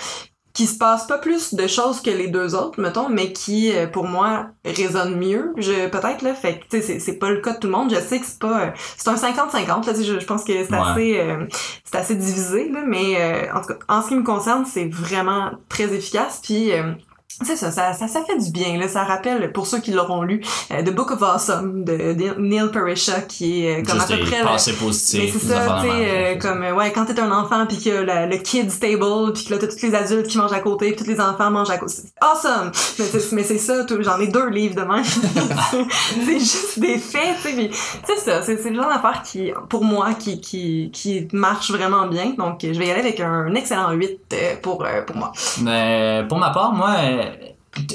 [0.60, 3.88] qui se passe pas plus de choses que les deux autres, mettons, mais qui, euh,
[3.88, 7.54] pour moi, résonne mieux, je peut-être, là, fait que, tu sais, c'est- pas le cas
[7.54, 8.64] de tout le monde, je sais que c'est pas...
[8.66, 10.78] euh, c'est un 50-50, là, je, je pense que c'est Ouais.
[10.78, 11.18] assez...
[11.18, 11.46] euh,
[11.86, 14.90] c'est assez divisé, là, mais euh, en tout cas, en ce qui me concerne, c'est
[14.90, 16.74] vraiment très efficace, puis...
[16.74, 16.92] euh,
[17.42, 18.88] c'est ça, ça, ça, ça fait du bien, là.
[18.88, 22.70] Ça rappelle, pour ceux qui l'auront lu, euh, The Book of Awesome de, de Neil
[22.74, 24.44] Parisha, qui est euh, comme juste à peu près...
[25.20, 28.26] mais c'est ça, tu sais, euh, comme, ouais, quand t'es un enfant pis que la-
[28.26, 31.04] le kids table pis que là t'as tous les adultes qui mangent à côté pis
[31.04, 31.94] tous les enfants mangent à côté.
[32.20, 32.72] Awesome!
[32.98, 35.04] Mais c'est, mais c'est ça, j'en ai deux livres de même.
[36.26, 37.70] c'est juste des faits, tu sais,
[38.06, 42.34] c'est ça, c'est, le genre d'affaire qui, pour moi, qui, qui, qui marche vraiment bien.
[42.38, 45.32] Donc, je vais y aller avec un excellent 8 euh, pour, pour moi.
[45.62, 46.96] Mais pour ma part, moi,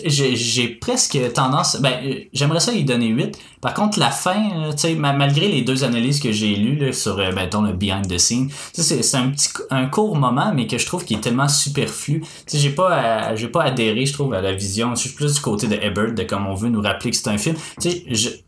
[0.06, 4.68] j'ai j'ai presque tendance ben euh, j'aimerais ça y donner 8 par contre la fin
[4.68, 8.18] euh, tu malgré les deux analyses que j'ai lues sur euh, mettons le behind the
[8.18, 12.22] scene c'est un petit un court moment mais que je trouve qui est tellement superflu.
[12.46, 15.40] Tu j'ai pas j'ai pas adhéré je trouve à la vision je suis plus du
[15.40, 17.56] côté de Ebert de comme on veut nous rappeler que c'est un film.
[17.80, 18.44] Tu sais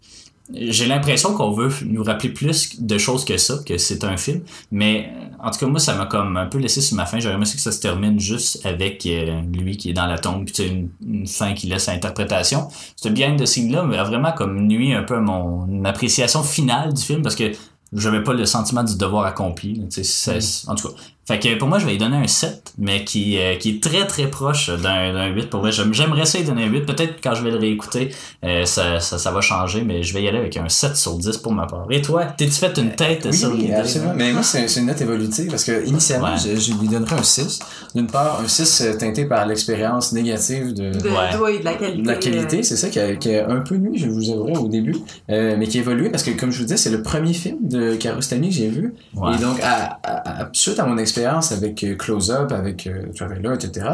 [0.55, 4.43] j'ai l'impression qu'on veut nous rappeler plus de choses que ça, que c'est un film.
[4.71, 5.11] Mais
[5.43, 7.19] en tout cas, moi, ça m'a comme un peu laissé sur ma fin.
[7.19, 10.45] J'aurais aimé que ça se termine juste avec euh, lui qui est dans la tombe,
[10.45, 12.69] puis une, une fin qui laisse à interprétation.
[12.97, 17.03] Ce behind the scene-là a vraiment comme nuit un peu à mon appréciation finale du
[17.03, 17.51] film parce que
[17.93, 19.75] j'avais pas le sentiment du devoir accompli.
[19.75, 20.95] là, c'est- En tout cas.
[21.27, 23.83] Fait que pour moi, je vais lui donner un 7, mais qui, euh, qui est
[23.83, 25.51] très très proche d'un d'un 8.
[25.51, 26.83] Pour j'aime- j'aimerais ça lui donner un 8.
[26.87, 28.11] Peut-être quand je vais le réécouter,
[28.45, 31.15] euh, ça, ça, ça va changer, mais je vais y aller avec un 7 sur
[31.19, 31.87] 10 pour ma part.
[31.91, 34.13] Et toi, t'es-tu fait une tête Oui, sur oui, absolument.
[34.15, 36.39] Mais moi, c'est c'est une note évolutive parce que initialement, Ouais.
[36.55, 37.59] je, je lui donnerais un 6.
[37.97, 41.59] D'une part, un 6 euh, teinté par l'expérience négative de, De, Ouais.
[41.59, 42.03] de la qualité.
[42.03, 42.63] de la qualité.
[42.63, 44.95] C'est ça qui a, qui a un peu nuit, je vous avouerai, au début,
[45.31, 47.57] euh, mais qui a évolué parce que, comme je vous disais, c'est le premier film
[47.63, 48.95] de Kiarostami que j'ai vu.
[49.15, 49.35] Ouais.
[49.35, 53.55] Et donc, à, à- à- suite à mon expérience avec euh, Close-Up, avec euh, Traveler,
[53.55, 53.87] etc.,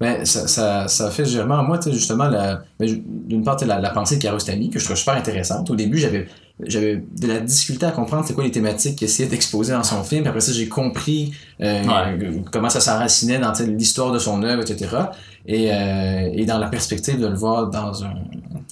[0.00, 4.16] ben, ça, ça, ça fait germer en moi, justement, ben, d'une part, la, la pensée
[4.16, 5.70] de Kiarostami, que je trouve super intéressante.
[5.70, 6.28] Au début, j'avais
[6.66, 10.02] j'avais de la difficulté à comprendre c'est quoi les thématiques qu'il essayait d'exposer dans son
[10.02, 10.22] film.
[10.22, 12.42] Puis après ça, j'ai compris euh, Ouais.
[12.50, 14.90] comment ça s'enracinait dans l'histoire de son œuvre, etc.
[15.46, 18.12] Et, euh, et dans la perspective de le voir dans, un,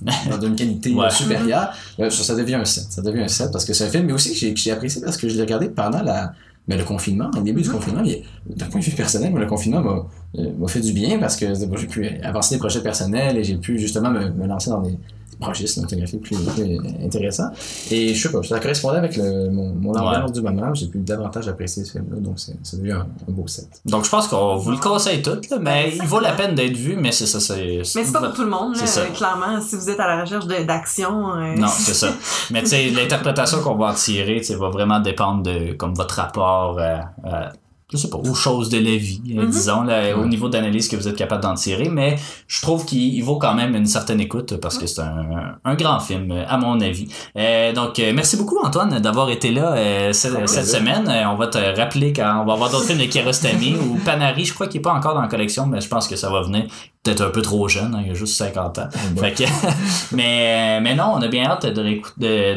[0.30, 1.10] dans une qualité Ouais.
[1.10, 2.86] supérieure, ça, ça devient un 7.
[2.90, 4.72] Ça devient un 7 parce que c'est un film, mais aussi que j'ai que j'ai
[4.72, 6.32] apprécié parce que je l'ai regardé pendant la,
[6.68, 8.02] ben, le confinement, au début du confinement.
[8.04, 8.22] il-
[8.56, 10.06] D'un point de vue personnel, le confinement m'a
[10.38, 13.56] euh, m'a fait du bien parce que j'ai pu avancer des projets personnels et j'ai
[13.56, 14.98] pu justement me, me lancer dans des,
[15.40, 17.50] projets cinématographiques plus, plus intéressants.
[17.90, 20.72] Et je sais pas, ça correspondait avec le, mon, mon ambiance du moment.
[20.74, 23.68] J'ai pu davantage apprécier ce film-là, donc c'est c'est devenu un, un beau set.
[23.84, 26.76] Donc je pense qu'on vous le conseille tout, là, mais il vaut la peine d'être
[26.76, 27.40] vu, mais c'est ça.
[27.40, 29.00] c'est- Mais c'est pas pour tout le monde, là, C'est ça.
[29.00, 29.60] euh, clairement.
[29.60, 31.34] Si vous êtes à la recherche de- d'action.
[31.36, 32.08] euh, Non, c'est ça.
[32.50, 36.78] Mais tu sais, l'interprétation qu'on va en tirer, va vraiment dépendre de comme votre rapport
[36.78, 37.52] à, à-
[37.92, 39.50] je sais pas, aux choses de la vie, euh, Mhm.
[39.50, 41.88] disons, là, au niveau d'analyse que vous êtes capable d'en tirer.
[41.88, 42.16] Mais
[42.48, 45.74] je trouve qu'il il vaut quand même une certaine écoute parce que c'est un, un
[45.76, 47.06] grand film, euh, à mon avis.
[47.38, 51.08] Euh, donc, euh, merci beaucoup, Antoine, d'avoir été là euh, cette, semaine.
[51.08, 54.44] Euh, on va te rappeler quand on va avoir d'autres films de Kiarostami ou Panari.
[54.44, 56.42] Je crois qu'il est pas encore dans la collection, mais je pense que ça va
[56.42, 56.64] venir.
[57.04, 58.88] Peut-être un peu trop jeune, hein, il a juste 50 ans.
[59.20, 59.44] Fait que,
[60.12, 62.56] mais, mais non, on a bien hâte de, de, de,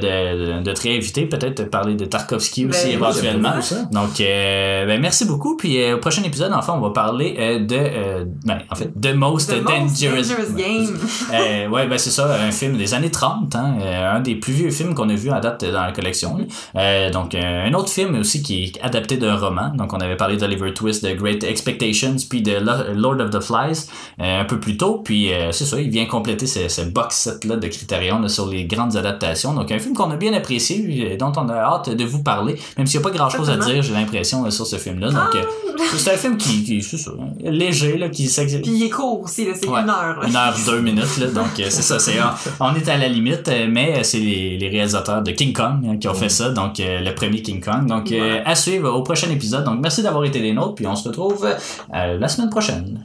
[0.57, 3.49] de, de te réinviter, peut-être parler de Tarkovsky aussi Ben, éventuellement.
[3.49, 3.83] Beaucoup ça.
[3.91, 5.57] Donc, euh, ben, merci beaucoup.
[5.57, 8.91] Puis euh, au prochain épisode, enfin, on va parler euh, de, euh, ben, en fait,
[8.99, 11.71] de Most, The Most Dangerous, Dangerous Game.
[11.71, 13.75] ouais, ben c'est ça, un film des années 30, hein,
[14.15, 16.37] un des plus vieux films qu'on a vu à date dans la collection.
[17.13, 19.71] Donc, un autre film aussi qui est adapté d'un roman.
[19.75, 23.39] Donc, on avait parlé d'Oliver Twist, de Great Expectations, puis de Lo- Lord of the
[23.41, 23.87] Flies
[24.19, 25.01] un peu plus tôt.
[25.03, 28.65] Puis, c'est ça, il vient compléter ce, ce box set-là de Criterion là, sur les
[28.65, 29.53] grandes adaptations.
[29.53, 32.55] Donc, un film qu'on a bien apprécié, et dont on a hâte de vous parler,
[32.77, 35.08] même s'il n'y a pas grand-chose à dire, j'ai l'impression, sur ce film-là.
[35.11, 35.43] Donc, euh,
[35.97, 39.21] c'est un film qui, qui c'est ça, hein, léger, là, qui Puis il est court
[39.21, 39.81] aussi, là, c'est Ouais.
[39.81, 40.19] une heure.
[40.21, 40.27] là.
[40.27, 41.27] une heure, deux minutes, là.
[41.27, 42.15] Donc, euh, c'est ça, c'est,
[42.59, 45.97] on est à la limite, euh, mais c'est les, les réalisateurs de King Kong hein,
[45.97, 47.85] qui ont fait ça, donc euh, le premier King Kong.
[47.87, 49.63] Donc, euh, à suivre au prochain épisode.
[49.63, 53.03] Donc, merci d'avoir été des nôtres, puis on se retrouve euh, la semaine prochaine.